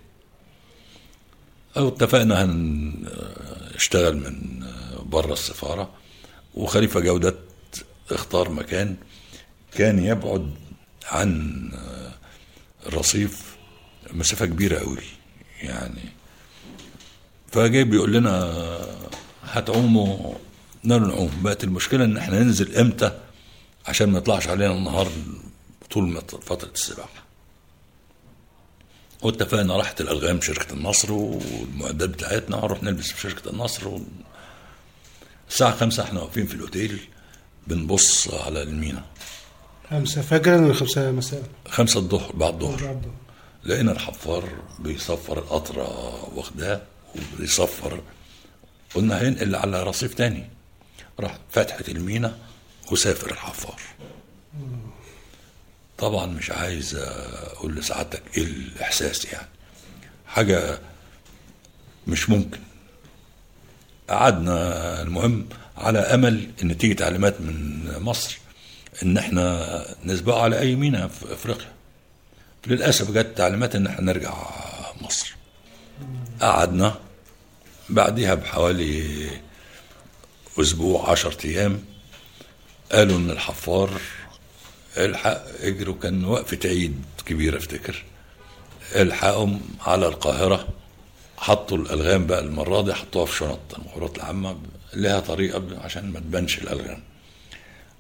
أو 1.78 1.88
اتفقنا 1.88 2.44
هنشتغل 2.44 4.18
من 4.18 4.66
بره 5.06 5.34
السفارة 5.34 5.92
وخليفة 6.54 7.00
جودة 7.00 7.36
اختار 8.12 8.50
مكان 8.50 8.96
كان 9.72 10.00
يبعد 10.06 10.54
عن 11.06 11.62
الرصيف 12.86 13.56
مسافة 14.14 14.46
كبيرة 14.46 14.80
قوي 14.80 14.98
يعني. 15.62 16.04
فجاي 17.52 17.84
بيقول 17.84 18.14
لنا 18.14 18.54
هتعوموا؟ 19.44 20.34
نار 20.84 21.00
نعوم. 21.00 21.32
بقت 21.42 21.64
المشكلة 21.64 22.06
إن 22.06 22.18
إحنا 22.18 22.40
ننزل 22.40 22.76
إمتى؟ 22.76 23.20
عشان 23.86 24.10
ما 24.10 24.18
يطلعش 24.18 24.48
علينا 24.48 24.74
النهار 24.74 25.12
طول 25.92 26.22
فترة 26.42 26.72
السباحة. 26.74 27.26
واتفقنا 29.22 29.78
راحت 29.78 30.02
الألغام 30.02 30.42
شركة 30.42 30.74
النصر 30.74 31.12
والمعدات 31.12 32.10
بتاعتنا 32.10 32.58
ونروح 32.58 32.84
نلبس 32.84 33.12
في 33.12 33.22
شركة 33.22 33.50
النصر 33.50 33.88
و... 33.88 34.02
الساعة 35.50 35.78
خمسة 35.78 36.04
إحنا 36.04 36.22
واقفين 36.22 36.46
في 36.46 36.54
الأوتيل 36.54 37.00
بنبص 37.68 38.34
على 38.34 38.64
المينا. 38.64 39.06
خمسة. 39.90 40.22
فجرا 40.22 40.58
ولا 40.58 40.74
خمسة 40.74 41.12
مساء؟ 41.12 41.44
خمسة 41.68 42.00
الظهر 42.00 42.32
بعد 42.36 42.64
الظهر. 42.64 43.02
لقينا 43.64 43.92
الحفار 43.92 44.50
بيصفر 44.80 45.38
القطرة 45.38 45.90
واخداه 46.36 46.82
وبيصفر. 47.16 48.02
قلنا 48.96 49.22
هينقل 49.22 49.56
على 49.56 49.84
رصيف 49.84 50.14
تاني. 50.14 50.50
راح 51.20 51.38
فتحة 51.52 51.84
المينا 51.88 52.38
وسافر 52.92 53.32
الحفار. 53.32 53.82
طبعا 55.98 56.26
مش 56.26 56.52
عايز 56.52 56.96
أقول 56.96 57.76
لسعادتك 57.76 58.24
إيه 58.38 58.44
الإحساس 58.44 59.26
يعني. 59.26 59.48
حاجة 60.28 60.80
مش 62.08 62.30
ممكن. 62.30 62.60
قعدنا 64.10 65.02
المهم 65.02 65.50
على 65.78 66.00
أمل 66.00 66.52
إن 66.64 66.78
تيجي 66.78 66.94
تعليمات 66.94 67.42
من 67.42 67.86
مصر. 68.00 68.40
إن 69.04 69.18
إحنا 69.18 69.86
نسبقه 70.06 70.42
على 70.42 70.60
أي 70.60 70.76
مينا 70.76 71.08
في 71.08 71.34
أفريقيا. 71.34 71.72
للأسف 72.68 73.12
جت 73.12 73.38
تعليمات 73.38 73.76
إن 73.76 73.88
إحنا 73.88 74.02
نرجع 74.02 74.34
مصر. 75.02 75.36
قعدنا 76.42 76.96
بعدها 77.90 78.34
بحوالي 78.36 79.28
أسبوع 80.60 81.10
عشرة 81.12 81.46
أيام 81.48 81.84
قالوا 82.92 83.18
إن 83.18 83.30
الحفار 83.32 83.90
الحق 84.98 85.44
إجروا 85.62 85.96
كان 86.04 86.26
وقفة 86.26 86.60
عيد 86.66 87.04
كبيرة 87.26 87.58
أفتكر. 87.58 88.04
الحقهم 88.96 89.62
على 89.82 90.08
القاهرة 90.08 90.68
حطوا 91.38 91.78
الألغام 91.78 92.28
بقى 92.28 92.40
المرة 92.40 92.82
دي 92.82 92.94
حطوها 92.94 93.26
في 93.26 93.36
شنط 93.38 93.60
المخابرات 93.80 94.18
العامة 94.18 94.58
لها 94.94 95.20
طريقة 95.20 95.64
عشان 95.82 96.12
ما 96.12 96.20
تبانش 96.20 96.58
الألغام. 96.58 97.04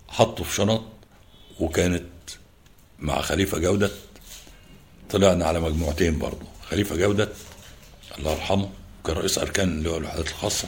حطوا 0.08 0.46
في 0.46 0.56
شنط 0.56 0.84
وكانت 1.60 2.06
مع 3.00 3.22
خليفة 3.22 3.60
جودة. 3.60 3.92
طلعنا 5.10 5.46
على 5.46 5.60
مجموعتين 5.60 6.20
برضه 6.20 6.46
خليفة 6.70 6.96
جودة 6.96 7.30
الله 8.18 8.32
يرحمه 8.32 8.70
كان 9.06 9.16
رئيس 9.16 9.38
أركان 9.38 9.70
اللي 9.70 9.90
هو 9.90 9.98
الوحدات 9.98 10.28
الخاصة 10.28 10.68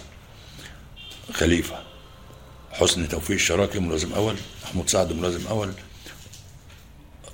خليفة 1.34 1.84
حسن 2.72 3.10
توفيق 3.10 3.36
الشراكي 3.36 3.80
ملازم 3.80 4.14
أول 4.14 4.36
محمود 4.64 4.90
سعد 4.90 5.14
ملازم 5.14 5.48
أول 5.48 5.74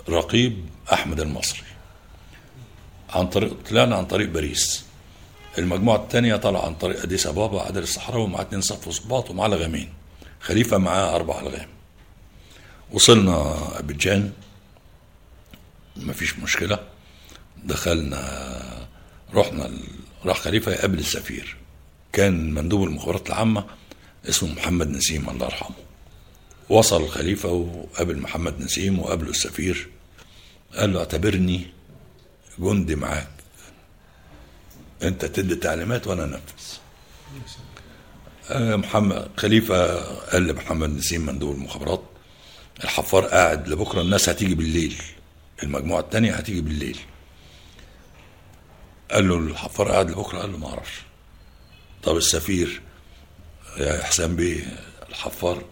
رقيب 0.10 0.66
أحمد 0.94 1.20
المصري. 1.20 1.64
عن 3.10 3.28
طريق 3.28 3.54
طلعنا 3.70 3.96
عن 3.96 4.06
طريق 4.06 4.30
باريس. 4.30 4.84
المجموعة 5.58 5.98
الثانية 5.98 6.36
طلع 6.36 6.66
عن 6.66 6.76
طريق 6.76 7.02
أديس 7.02 7.28
أبابا 7.28 7.62
عادل 7.62 7.84
الصحراوي 7.84 8.28
مع 8.28 8.42
اتنين 8.42 8.62
صف 8.62 8.88
وصباط 8.88 9.30
ومعاه 9.30 9.48
لغامين 9.48 9.94
خليفة 10.42 10.78
معاه 10.78 11.16
أربع 11.16 11.42
لغام. 11.42 11.73
وصلنا 12.94 13.58
أبيجان. 13.80 14.32
مفيش 15.96 16.40
مشكلة. 16.40 16.80
دخلنا 17.64 18.88
رحنا 19.34 19.72
راح 20.26 20.38
خليفة 20.40 20.72
يقابل 20.72 21.00
السفير. 21.00 21.58
كان 22.14 22.54
مندوب 22.54 22.84
المخابرات 22.84 23.28
العامة 23.28 23.66
اسمه 24.30 24.54
محمد 24.54 24.90
نسيم 24.90 25.30
الله 25.30 25.46
يرحمه. 25.46 25.76
وصل 26.70 27.04
الخليفة 27.04 27.50
وقابل 27.50 28.20
محمد 28.20 28.62
نسيم 28.62 29.00
وقابله 29.00 29.30
السفير. 29.30 29.90
قال 30.76 30.94
له 30.94 31.00
اعتبرني 31.00 31.68
جندي 32.60 32.96
معاك. 32.96 33.30
انت 35.04 35.26
تدي 35.26 35.56
تعليمات 35.56 36.08
وأنا 36.08 36.24
انفذ. 36.24 36.78
آه 38.50 38.76
محمد 38.76 39.30
خليفة 39.38 39.96
قال 40.06 40.48
لمحمد 40.48 40.90
نسيم 40.90 41.26
مندوب 41.26 41.56
المخابرات 41.56 42.04
الحفار 42.84 43.26
قاعد 43.26 43.68
لبكرة 43.68 44.02
الناس 44.02 44.30
هتيجي 44.30 44.56
بالليل 44.56 45.02
المجموعة 45.64 46.00
التانية 46.00 46.34
هتيجي 46.34 46.62
بالليل. 46.62 47.00
قال 49.12 49.28
له 49.28 49.38
الحفار 49.38 49.92
قاعد 49.92 50.12
لبكرة؟ 50.12 50.40
قال 50.40 50.52
له 50.52 50.58
ما 50.58 50.68
أعرفش. 50.70 51.02
طب 52.04 52.18
السفير 52.18 52.82
يا 53.78 54.04
حسام 54.04 54.36
بيه 54.36 54.86
الحفار؟ 55.10 55.64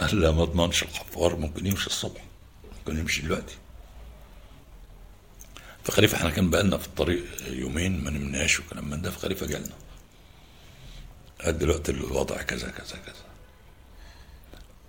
قال 0.00 0.20
لا 0.20 0.30
ما 0.30 0.42
اضمنش 0.42 0.82
الحفار 0.82 1.36
ممكن 1.36 1.66
يمشي 1.66 1.86
الصبح 1.86 2.24
ممكن 2.78 2.98
يمشي 3.00 3.22
دلوقتي. 3.22 3.54
فخليفة 5.84 6.16
إحنا 6.16 6.30
كان 6.30 6.50
بقالنا 6.50 6.78
في 6.78 6.86
الطريق 6.86 7.24
يومين 7.48 8.04
ما 8.04 8.10
نمناش 8.10 8.60
وكلام 8.60 8.90
من 8.90 9.02
ده 9.02 9.10
فخليفة 9.10 9.46
جالنا. 9.46 9.74
قال 11.44 11.58
دلوقتي 11.58 11.92
الوضع 11.92 12.42
كذا 12.42 12.70
كذا 12.70 12.96
كذا. 12.96 13.24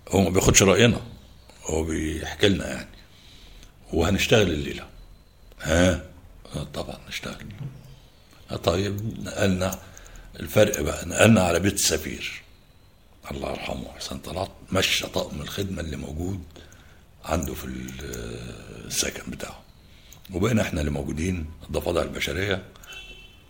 هو 0.08 0.20
ما 0.20 0.30
بياخدش 0.30 0.62
رأينا. 0.62 1.00
هو 1.68 1.84
بيحكي 1.84 2.48
لنا 2.48 2.68
يعني. 2.68 2.88
وهنشتغل 3.92 4.50
الليلة. 4.50 4.86
ها؟ 5.60 6.04
طبعا 6.74 6.98
نشتغل. 7.08 7.46
طيب 8.64 9.20
نقلنا 9.24 9.78
الفرق 10.40 10.80
بقى. 10.80 11.06
نقلنا 11.06 11.42
على 11.42 11.60
بيت 11.60 11.74
السفير. 11.74 12.42
الله 13.30 13.50
يرحمه 13.50 13.92
حسن 13.96 14.18
طلعت. 14.18 14.50
مشى 14.72 15.06
طقم 15.06 15.40
الخدمة 15.40 15.80
اللي 15.80 15.96
موجود 15.96 16.40
عنده 17.24 17.54
في 17.54 17.64
السكن 18.84 19.30
بتاعه. 19.30 19.60
وبقينا 20.34 20.62
إحنا 20.62 20.80
اللي 20.80 20.90
موجودين 20.90 21.50
الضفادع 21.66 22.02
البشرية 22.02 22.62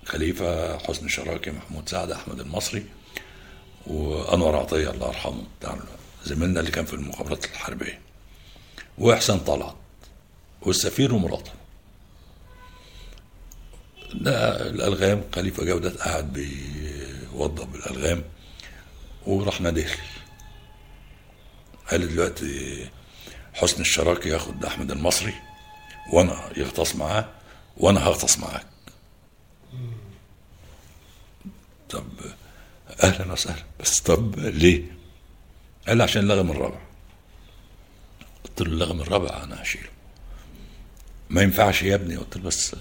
خليفة 0.07 0.79
حسن 0.79 1.09
شراكي 1.09 1.51
محمود 1.51 1.89
سعد 1.89 2.11
أحمد 2.11 2.41
المصري 2.41 2.87
وأنور 3.87 4.57
عطية 4.57 4.91
الله 4.91 5.07
يرحمه 5.09 5.43
بتاع 5.61 5.79
زميلنا 6.25 6.61
اللي 6.61 6.71
كان 6.71 6.85
في 6.85 6.95
المخابرات 6.95 7.45
الحربية. 7.45 8.01
وإحسان 8.99 9.39
طلعت 9.41 9.75
والسفير 10.63 11.15
ومراته. 11.15 11.51
ده 14.15 14.67
الألغام 14.69 15.25
خليفة 15.35 15.65
جودة 15.65 15.91
قاعد 15.91 16.33
بيوضب 16.33 17.75
الألغام 17.75 18.25
وراح 19.27 19.61
ناديه 19.61 19.97
قال 21.91 22.09
دلوقتي 22.09 22.87
حسن 23.55 23.81
الشراكي 23.81 24.29
ياخد 24.29 24.65
أحمد 24.65 24.91
المصري 24.91 25.35
وأنا 26.13 26.51
يغطس 26.57 26.97
معاه 26.97 27.29
وأنا 27.77 28.01
هغطس 28.07 28.39
معاك. 28.39 28.67
طب 31.91 32.07
أهلا 33.03 33.33
وسهلا. 33.33 33.63
بس 33.81 34.01
طب 34.01 34.39
ليه؟ 34.39 34.83
قال 35.89 36.03
عشان 36.03 36.23
اللغم 36.23 36.51
الرابع 36.51 36.81
قلت 38.45 38.61
له 38.63 38.67
اللغم 38.67 39.01
الرابع 39.01 39.43
أنا 39.45 39.63
هشيله. 39.63 39.89
ما 41.31 41.43
ينفعش 41.43 41.83
يا 41.83 41.95
ابني. 41.95 42.17
قلت 42.17 42.37
له 42.37 42.43
بس 42.43 42.77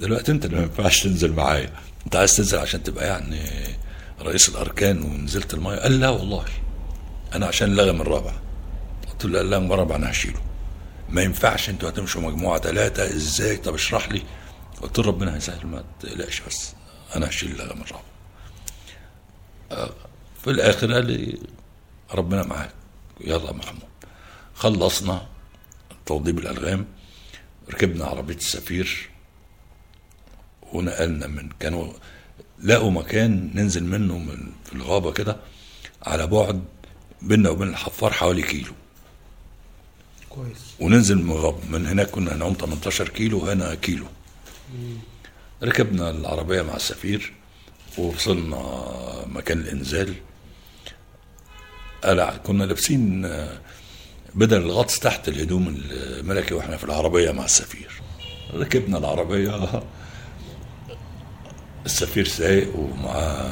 دلوقتي 0.00 0.32
أنت 0.32 0.44
اللي 0.44 0.56
ما 0.56 0.62
ينفعش 0.62 1.02
تنزل 1.02 1.32
معايا. 1.32 1.72
أنت 2.06 2.16
عايز 2.16 2.36
تنزل 2.36 2.58
عشان 2.58 2.82
تبقى 2.82 3.06
يعني 3.06 3.40
رئيس 4.20 4.48
الأركان 4.48 5.02
ونزلت 5.02 5.54
الماية؟ 5.54 5.78
قال 5.78 6.00
لا 6.00 6.08
والله. 6.08 6.44
أنا 7.34 7.46
عشان 7.46 7.70
اللغم 7.70 8.00
الرابع 8.00 8.32
قلت 9.10 9.24
له 9.24 9.40
اللغم 9.40 9.72
الرابع 9.72 9.96
أنا 9.96 10.10
هشيله. 10.10 10.40
ما 11.08 11.22
ينفعش 11.22 11.68
أنتوا 11.68 11.88
هتمشوا 11.88 12.20
مجموعة 12.22 12.60
ثلاثة 12.60 13.04
إزاي؟ 13.04 13.56
طب 13.56 13.74
اشرح 13.74 14.08
لي. 14.08 14.22
قلت 14.82 14.98
له 14.98 15.04
ربنا 15.04 15.36
هيسهل 15.36 15.66
ما 15.66 15.84
تقلقش 16.00 16.40
بس 16.48 16.72
أنا 17.16 17.28
هشيل 17.28 17.50
اللغم 17.52 17.82
الرابع 17.82 18.02
في 20.44 20.50
الآخر 20.50 20.92
قال 20.92 21.06
لي 21.06 21.38
ربنا 22.14 22.42
معاك. 22.42 22.70
يلا 23.20 23.46
يا 23.46 23.52
محمود. 23.52 23.91
خلصنا 24.62 25.26
توضيب 26.06 26.38
الألغام 26.38 26.86
ركبنا 27.70 28.04
عربية 28.04 28.34
السفير 28.34 29.08
ونقلنا 30.72 31.26
من 31.26 31.48
كانوا 31.60 31.92
لقوا 32.64 32.90
مكان 32.90 33.50
ننزل 33.54 33.84
منه 33.84 34.18
من 34.18 34.52
في 34.64 34.72
الغابة 34.72 35.12
كده 35.12 35.36
على 36.02 36.26
بعد 36.26 36.64
بيننا 37.22 37.50
وبين 37.50 37.68
الحفار 37.68 38.12
حوالي 38.12 38.42
كيلو. 38.42 38.72
كويس. 40.30 40.74
وننزل 40.80 41.16
من 41.18 41.30
الغابه 41.30 41.66
من 41.68 41.86
هناك 41.86 42.10
كنا 42.10 42.34
هنعوم 42.34 42.54
18 42.54 43.08
كيلو 43.08 43.38
هنا 43.46 43.74
كيلو. 43.74 44.06
ركبنا 45.62 46.10
العربية 46.10 46.62
مع 46.62 46.76
السفير 46.76 47.32
ووصلنا 47.98 48.62
مكان 49.26 49.58
الإنزال. 49.58 50.14
قلع 52.04 52.36
كنا 52.36 52.64
لابسين 52.64 53.26
بدل 54.34 54.56
الغطس 54.56 54.98
تحت 54.98 55.28
الهدوم 55.28 55.82
الملكي 55.90 56.54
وإحنا 56.54 56.76
في 56.76 56.84
العربية 56.84 57.30
مع 57.30 57.44
السفير. 57.44 58.02
ركبنا 58.54 58.98
العربية. 58.98 59.82
السفير 61.86 62.28
سايق 62.28 62.76
ومع 62.76 63.46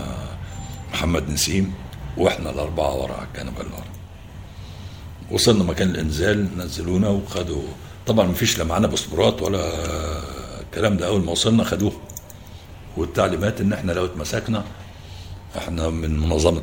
محمد 0.93 1.31
نسيم 1.31 1.75
وإحنا 2.17 2.51
الأربعة 2.51 2.95
ورا 2.95 3.15
على 3.15 3.27
الكنبه 3.27 3.61
اللي 3.61 3.73
وصلنا 5.31 5.65
مكان 5.65 5.91
الإنزال 5.91 6.59
نزلونا 6.59 7.09
وخدوا. 7.09 7.63
طبعا 8.07 8.27
مفيش 8.27 8.59
لا 8.59 8.65
معانا 8.65 8.87
باسبورات 8.87 9.43
ولا 9.43 9.61
الكلام 10.61 10.97
ده. 10.97 11.07
أول 11.07 11.25
ما 11.25 11.33
وصلنا 11.33 11.65
خدوه. 11.65 11.93
والتعليمات 12.97 13.61
إن 13.61 13.73
إحنا 13.73 13.93
لو 13.93 14.05
اتمسكنا 14.05 14.65
إحنا 15.59 15.91
من 15.91 16.19
منظمة 16.19 16.63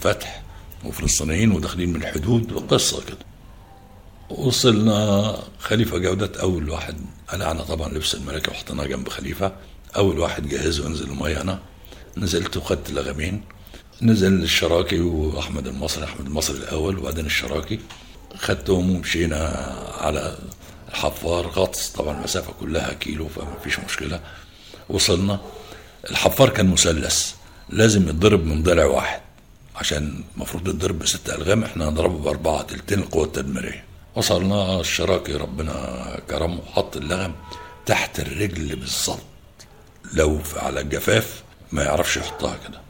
فتح 0.00 0.42
وفلسطينيين 0.84 1.52
وداخلين 1.52 1.92
من 1.92 2.02
الحدود 2.02 2.52
وقصه 2.52 3.04
كده. 3.04 3.18
وصلنا 4.30 5.38
خليفة 5.58 5.98
جودة 5.98 6.40
أول 6.40 6.70
واحد 6.70 6.96
قلعنا 7.28 7.62
طبعا 7.62 7.88
لبس 7.88 8.14
الملكة 8.14 8.52
وحطيناه 8.52 8.84
جنب 8.84 9.08
خليفة. 9.08 9.52
أول 9.96 10.18
واحد 10.18 10.48
جهزه 10.48 10.86
ينزل 10.86 11.10
المية 11.10 11.40
أنا 11.40 11.58
نزلت 12.16 12.56
وخدت 12.56 12.90
لغمين 12.90 13.44
نزل 14.02 14.42
الشراكي 14.42 15.00
وأحمد 15.00 15.66
المصري 15.66 16.04
أحمد 16.04 16.26
المصري 16.26 16.56
الأول 16.56 16.98
وبعدين 16.98 17.26
الشراكي. 17.26 17.78
خدتهم 18.38 18.90
ومشينا 18.90 19.46
على 20.00 20.38
الحفار 20.88 21.46
غطس 21.46 21.88
طبعا 21.88 22.18
المسافة 22.18 22.52
كلها 22.60 22.92
كيلو 22.92 23.28
فما 23.28 23.58
فيش 23.64 23.78
مشكلة. 23.78 24.20
وصلنا. 24.88 25.40
الحفار 26.10 26.48
كان 26.48 26.66
مثلث 26.66 27.32
لازم 27.68 28.08
يتضرب 28.08 28.46
من 28.46 28.62
ضلع 28.62 28.84
واحد. 28.84 29.21
عشان 29.76 30.24
المفروض 30.36 30.68
يتضرب 30.68 30.98
بست 30.98 31.30
ألغام 31.30 31.64
إحنا 31.64 31.88
هنضربه 31.88 32.18
بأربعة 32.18 32.62
تلتين 32.62 32.98
القوة 32.98 33.24
التدميرية 33.24 33.84
وصلنا 34.14 34.80
الشراكي 34.80 35.32
ربنا 35.34 36.20
كرمه 36.30 36.58
وحط 36.58 36.96
اللغم 36.96 37.34
تحت 37.86 38.20
الرجل 38.20 38.76
بالظبط. 38.76 39.22
لو 40.14 40.40
على 40.56 40.80
الجفاف 40.80 41.42
ما 41.72 41.82
يعرفش 41.84 42.16
يحطها 42.16 42.56
كده. 42.68 42.80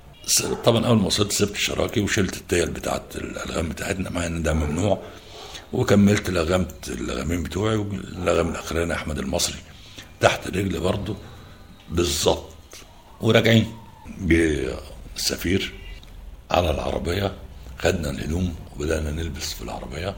طبعا 0.64 0.87
أول 0.87 0.99
ما 0.99 1.07
وصلت 1.07 1.33
سبت 1.33 1.51
الشراكي 1.55 2.01
وشلت 2.01 2.37
التيل 2.37 2.70
بتاعت 2.70 3.16
الألغام 3.16 3.68
بتاعتنا 3.68 4.11
مع 4.11 4.26
إن 4.26 4.43
ده 4.43 4.53
ممنوع. 4.53 5.03
وكملت 5.72 6.30
لغمت 6.30 6.89
اللغمين 6.89 7.43
بتوعي 7.43 7.76
واللغم 7.76 8.49
الأخراني 8.49 8.95
أحمد 8.95 9.18
المصري 9.18 9.59
تحت 10.20 10.47
الرجل 10.47 10.80
برضه 10.80 11.16
بالظبط. 11.91 12.51
وراجعين. 13.20 13.72
جه 14.20 14.74
السفير 15.16 15.72
على 16.53 16.70
العربية 16.70 17.32
خدنا 17.78 18.11
الهدوم 18.11 18.55
وبدأنا 18.76 19.11
نلبس 19.11 19.53
في 19.53 19.62
العربية 19.62 20.16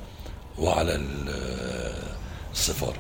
وعلى 0.58 0.94
ال- 0.94 2.04
السفارة. 2.52 2.96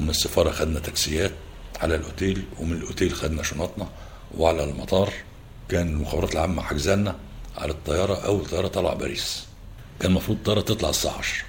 ومن 0.00 0.10
السفارة 0.10 0.50
خدنا 0.50 0.80
تاكسيات 0.80 1.32
على 1.80 1.94
الأوتيل 1.94 2.44
ومن 2.60 2.72
الأوتيل 2.72 3.14
خدنا 3.14 3.42
شنطنا 3.42 3.88
وعلى 4.38 4.64
المطار. 4.64 5.12
كان 5.68 5.88
المخابرات 5.88 6.32
العامة 6.32 6.62
حجزانا 6.62 7.16
على 7.58 7.72
الطيارة 7.72 8.14
أول 8.14 8.46
طيارة 8.46 8.68
طلع 8.68 8.92
باريس. 8.94 9.44
كان 10.00 10.10
المفروض 10.10 10.38
الطياره 10.38 10.60
تطلع 10.60 10.88
الساعة 10.90 11.18
10 11.18 11.44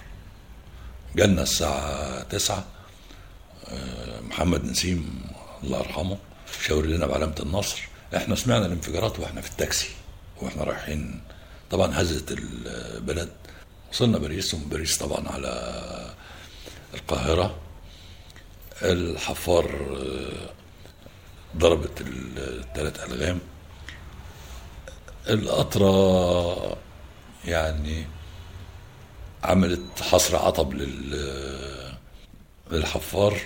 جالنا 1.15 1.41
الساعة 1.43 2.23
9 2.23 2.65
آه، 3.67 4.19
محمد 4.21 4.65
نسيم 4.65 5.21
الله 5.63 5.77
يرحمه 5.79 6.17
شاور 6.65 6.85
لنا 6.85 7.05
بعلامة 7.07 7.35
النصر. 7.39 7.81
إحنا 8.15 8.35
سمعنا 8.35 8.65
الانفجارات 8.65 9.19
وإحنا 9.19 9.41
في 9.41 9.49
التاكسي. 9.51 9.89
وإحنا 10.41 10.63
رايحين. 10.63 11.21
طبعا 11.71 12.01
هزت 12.01 12.31
البلد. 12.31 13.29
وصلنا 13.91 14.17
باريس 14.17 14.53
ومن 14.53 14.69
باريس 14.69 14.97
طبعا 14.97 15.29
على 15.29 16.13
القاهرة. 16.93 17.55
الحفار 18.81 19.65
آه، 19.65 20.49
ضربت 21.57 22.01
الثلاث 22.01 23.03
ألغام. 23.03 23.39
القطرة 25.29 26.77
يعني 27.45 28.05
عملت 29.43 30.01
حصر 30.01 30.35
عطب 30.35 30.73
لل 30.73 31.95
للحفار. 32.71 33.39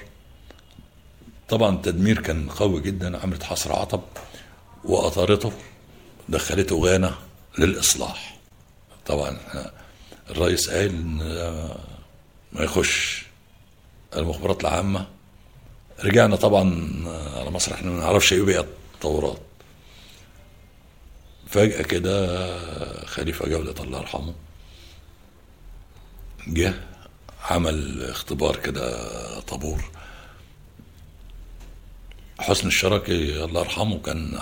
طبعا 1.50 1.76
التدمير 1.76 2.22
كان 2.22 2.50
قوي 2.50 2.82
جدا 2.82 3.18
عملت 3.24 3.44
حصر 3.44 3.74
عطب 3.74 4.02
وقطرته 4.84 5.52
دخلته 6.30 6.76
غانا 6.86 7.16
للإصلاح. 7.58 8.38
طبعا 9.06 9.38
الرئيس 10.30 10.70
قال 10.70 10.90
إن 10.90 11.18
ما 12.54 12.64
يخش 12.64 13.26
المخابرات 14.16 14.62
العامة. 14.62 15.08
رجعنا 16.04 16.36
طبعا 16.36 16.64
على 17.38 17.50
مصر 17.52 17.74
إحنا 17.74 17.92
ما 17.92 18.00
نعرفش 18.00 18.34
إيه 18.34 18.42
بقى 18.42 18.66
التورات 18.96 19.40
فجأة 21.48 21.82
كده 21.82 23.06
خليفة 23.06 23.48
جودة 23.50 23.84
الله 23.84 24.00
يرحمه 24.00 24.34
جه 26.48 26.74
عمل 27.50 28.04
اختبار 28.10 28.56
كده 28.56 29.40
طابور. 29.40 29.84
حسن 32.40 32.68
الشراكي 32.68 33.44
الله 33.44 33.62
يرحمه 33.62 34.00
كان 34.00 34.40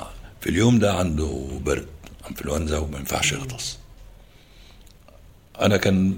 في 0.48 0.54
اليوم 0.54 0.80
ده 0.80 0.94
عنده 0.94 1.48
برد 1.66 1.88
انفلونزا 2.30 2.78
وما 2.78 2.98
ينفعش 2.98 3.32
يغطس. 3.32 3.78
أنا 5.62 5.78
كان 5.78 6.16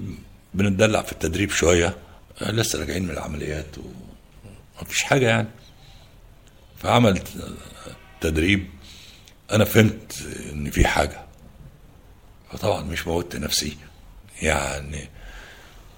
بنتدلع 0.54 1.02
في 1.02 1.12
التدريب 1.12 1.52
شوية 1.52 1.98
لسه 2.42 2.80
راجعين 2.80 3.04
من 3.04 3.10
العمليات 3.10 3.76
ومفيش 4.82 5.04
حاجة 5.04 5.28
يعني. 5.28 5.48
فعمل 6.78 7.22
تدريب 8.22 8.70
أنا 9.52 9.66
فهمت 9.66 10.28
إن 10.52 10.72
في 10.72 10.88
حاجة. 10.88 11.26
فطبعا 12.52 12.82
مش 12.82 13.08
موتت 13.08 13.36
نفسي 13.36 13.78
يعني. 14.42 15.10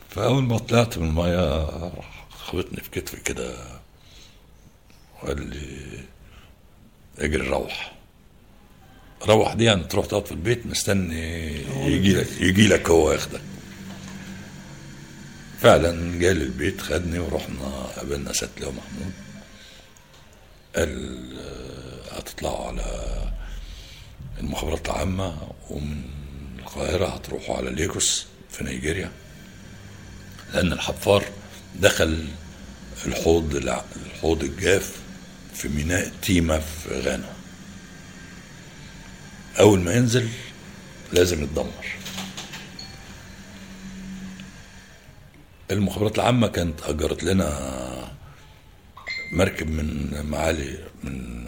فأول 0.10 0.44
ما 0.44 0.58
طلعت 0.58 0.98
من 0.98 1.08
المية 1.08 1.68
خبطني 2.30 2.82
في 2.82 2.90
كتفي 2.90 3.18
كده 3.18 3.56
وقال 5.22 5.50
لي 5.50 6.04
اجري 7.20 7.48
روح. 7.48 8.01
روح 9.26 9.54
دي 9.54 9.64
يعني 9.64 9.84
تروح 9.84 10.06
تقعد 10.06 10.26
في 10.26 10.32
البيت 10.32 10.66
مستني 10.66 11.52
يجي 11.86 12.14
لك 12.14 12.28
يجي 12.40 12.68
لك 12.68 12.90
هو 12.90 13.12
ياخدك. 13.12 13.42
فعلا 15.62 16.20
جالي 16.20 16.44
البيت 16.44 16.82
خدني 16.82 17.20
ورحنا 17.20 17.66
قابلنا 17.96 18.34
ست 18.34 18.50
لو 18.62 18.72
محمود. 18.72 19.14
قال 20.76 21.38
آه، 21.40 22.18
هتطلعوا 22.18 22.68
على 22.68 22.84
المخابرات 24.40 24.86
العامة 24.90 25.38
ومن 25.70 26.02
القاهرة 26.60 27.08
هتروحوا 27.08 27.58
على 27.58 27.70
ليجوس 27.70 28.26
في 28.52 28.64
نيجيريا. 28.64 29.12
لأن 30.54 30.74
الحفار 30.74 31.24
دخل 31.76 32.26
الحوض 33.06 33.56
الحوض 34.06 34.44
الجاف 34.44 34.96
في 35.54 35.68
ميناء 35.68 36.12
تيما 36.22 36.60
في 36.60 37.00
غانا. 37.00 37.41
أول 39.60 39.80
ما 39.80 39.94
ينزل 39.94 40.30
لازم 41.14 41.44
يتدمر. 41.44 41.86
المخابرات 45.72 46.16
العامة 46.16 46.48
كانت 46.48 46.82
أجرت 46.84 47.24
لنا 47.24 48.12
مركب 49.32 49.70
من 49.70 50.22
معالي 50.26 50.78
من 51.04 51.46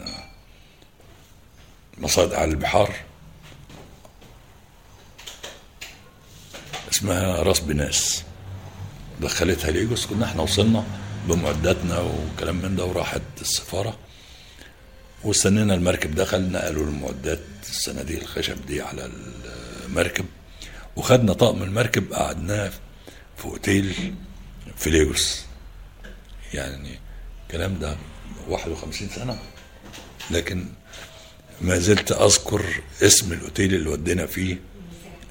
مصائد 1.98 2.32
على 2.32 2.50
البحار 2.50 2.94
اسمها 6.92 7.42
راس 7.42 7.60
بناس. 7.60 8.24
دخلتها 9.20 9.70
ليجوس 9.70 10.06
كنا 10.06 10.24
إحنا 10.24 10.42
وصلنا 10.42 10.84
بمعداتنا 11.28 11.98
وكلام 12.00 12.56
من 12.56 12.76
ده 12.76 12.84
وراحت 12.84 13.22
السفارة. 13.40 13.98
واستنينا 15.24 15.74
المركب 15.74 16.14
دخل 16.14 16.52
نقلوا 16.52 16.84
المعدات 16.86 17.40
الصناديق 17.68 18.20
الخشب 18.20 18.66
دي 18.66 18.82
على 18.82 19.10
المركب 19.86 20.24
وخدنا 20.96 21.32
طقم 21.32 21.62
المركب 21.62 22.12
قعدناه 22.12 22.72
في 23.36 23.44
أوتيل 23.44 24.14
في 24.76 24.90
ليجوس 24.90 25.42
يعني 26.54 26.98
الكلام 27.46 27.78
ده 27.78 27.96
51 28.48 29.08
سنة. 29.08 29.38
لكن 30.30 30.66
ما 31.60 31.78
زلت 31.78 32.12
أذكر 32.12 32.64
اسم 33.02 33.32
الأوتيل 33.32 33.74
اللي 33.74 33.88
ودينا 33.88 34.26
فيه 34.26 34.58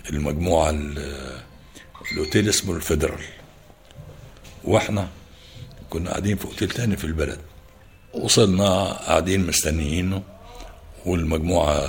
المجموعة 0.10 0.70
ال- 0.70 1.42
الأوتيل 2.12 2.50
اسمه 2.50 2.76
الفيدرال. 2.76 3.24
وإحنا 4.64 5.08
كنا 5.90 6.10
قاعدين 6.10 6.38
في 6.38 6.46
أوتيل 6.46 6.70
تاني 6.70 6.98
في 6.98 7.04
البلد. 7.04 7.40
وصلنا 8.14 8.84
قاعدين 8.94 9.48
مستنيينه 9.48 10.24
والمجموعة 11.06 11.88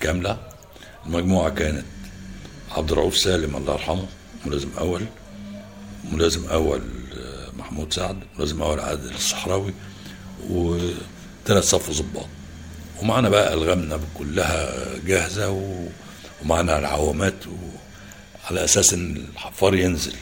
كاملة 0.00 0.38
المجموعة 1.06 1.50
كانت 1.50 1.84
عبد 2.76 2.92
الرؤوف 2.92 3.16
سالم 3.16 3.56
الله 3.56 3.72
يرحمه 3.72 4.06
ملازم 4.46 4.68
أول 4.78 5.02
ملازم 6.12 6.46
أول 6.48 6.80
آه، 7.18 7.50
محمود 7.58 7.92
سعد 7.92 8.16
ملازم 8.38 8.62
أول 8.62 8.80
عادل 8.80 9.14
الصحراوي 9.14 9.74
وثلاث 10.50 11.64
صف 11.64 11.90
ضباط 12.02 12.26
ومعنا 13.02 13.28
بقى 13.28 13.54
ألغامنا 13.54 14.00
كلها 14.14 14.74
جاهزة. 15.06 15.50
ومعنا 16.42 16.78
العوامات. 16.78 17.34
على 18.50 18.64
أساس 18.64 18.92
إن 18.94 19.16
الحفار 19.16 19.74
ينزل 19.74 20.14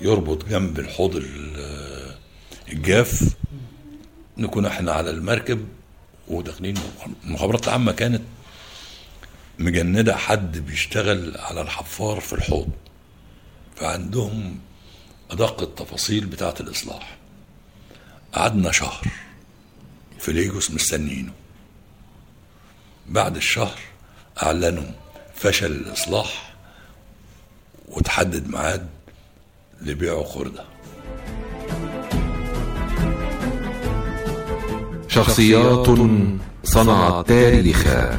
يربط 0.00 0.44
جنب 0.44 0.78
الحوض 0.78 1.16
ال- 1.16 2.14
الجاف 2.72 3.22
نكون 4.36 4.66
إحنا 4.66 4.92
على 4.92 5.10
المركب 5.10 5.68
وداخلين 6.28 6.74
المخابرات 7.24 7.68
العامة 7.68 7.92
كانت 7.92 8.22
مجندة 9.58 10.16
حد 10.16 10.58
بيشتغل 10.58 11.36
على 11.38 11.60
الحفار 11.60 12.20
في 12.20 12.32
الحوض. 12.32 12.68
فعندهم 13.76 14.58
أدق 15.30 15.62
التفاصيل 15.62 16.26
بتاعة 16.26 16.54
الإصلاح. 16.60 17.16
قعدنا 18.32 18.72
شهر 18.72 19.08
في 20.18 20.32
ليجوس 20.32 20.70
مستنينه 20.70 21.32
بعد 23.08 23.36
الشهر 23.36 23.78
أعلنوا 24.42 24.90
فشل 25.34 25.72
الإصلاح 25.72 26.54
وتحدد 27.88 28.48
ميعاد 28.48 28.88
لبيعه 29.80 30.24
خردة. 30.24 30.73
شخصيات 35.14 35.86
صنعت 36.64 37.28
تاريخا 37.28 38.18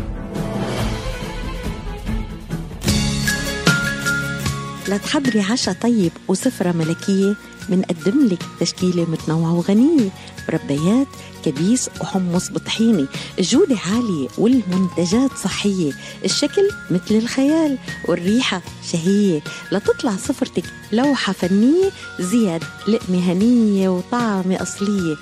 لتحضري 4.88 5.40
عشاء 5.42 5.76
طيب 5.82 6.12
وسفرة 6.28 6.72
ملكية 6.72 7.36
منقدم 7.70 8.28
لك 8.28 8.44
تشكيلة 8.60 9.06
متنوعة 9.12 9.54
وغنية 9.54 10.10
مربيات 10.50 11.08
كبيس 11.46 11.90
وحمص 12.02 12.50
بطحينة 12.52 13.08
الجودة 13.40 13.78
عالية 13.86 14.28
والمنتجات 14.38 15.32
صحية 15.44 15.92
الشكل 16.26 16.70
مثل 16.92 17.16
الخيال 17.16 17.78
والريحة 18.08 18.62
شهية. 18.92 19.42
لتطلع 19.72 20.12
سفرتك 20.12 20.64
لوحة 20.92 21.34
فنية 21.34 21.90
زياد 22.20 22.64
لقمة 22.88 23.32
هنية 23.32 23.90
وطعمة 23.90 24.62
أصلية. 24.62 25.16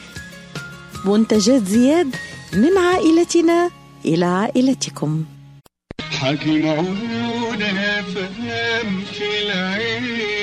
منتجات 1.06 1.64
زياد 1.64 2.16
من 2.54 2.78
عائلتنا 2.78 3.70
إلى 4.06 4.26
عائلتكم. 4.26 5.26
حكي 6.12 6.70
عيونها 6.70 8.02
فهم 8.02 9.02
في 9.02 9.44
العين. 9.44 10.43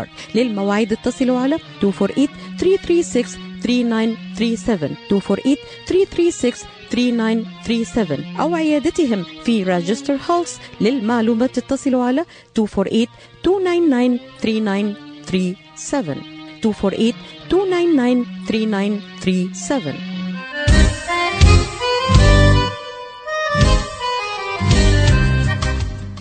بارك 0.00 0.10
للمواعيد 0.34 0.92
اتصلوا 0.92 1.38
على 1.38 1.58
248 1.82 2.28
336 2.58 3.50
3937 3.62 4.96
248 5.10 5.56
336 5.86 6.66
3937 6.90 8.36
أو 8.40 8.54
عيادتهم 8.54 9.24
في 9.44 9.62
راجستر 9.62 10.18
هولس 10.30 10.58
للمعلومات 10.80 11.58
اتصلوا 11.58 12.04
على 12.04 12.24
248 12.58 13.06
299 13.46 14.94
3937 15.26 16.24
248 16.64 17.14
299 17.44 18.24
3937 18.46 20.09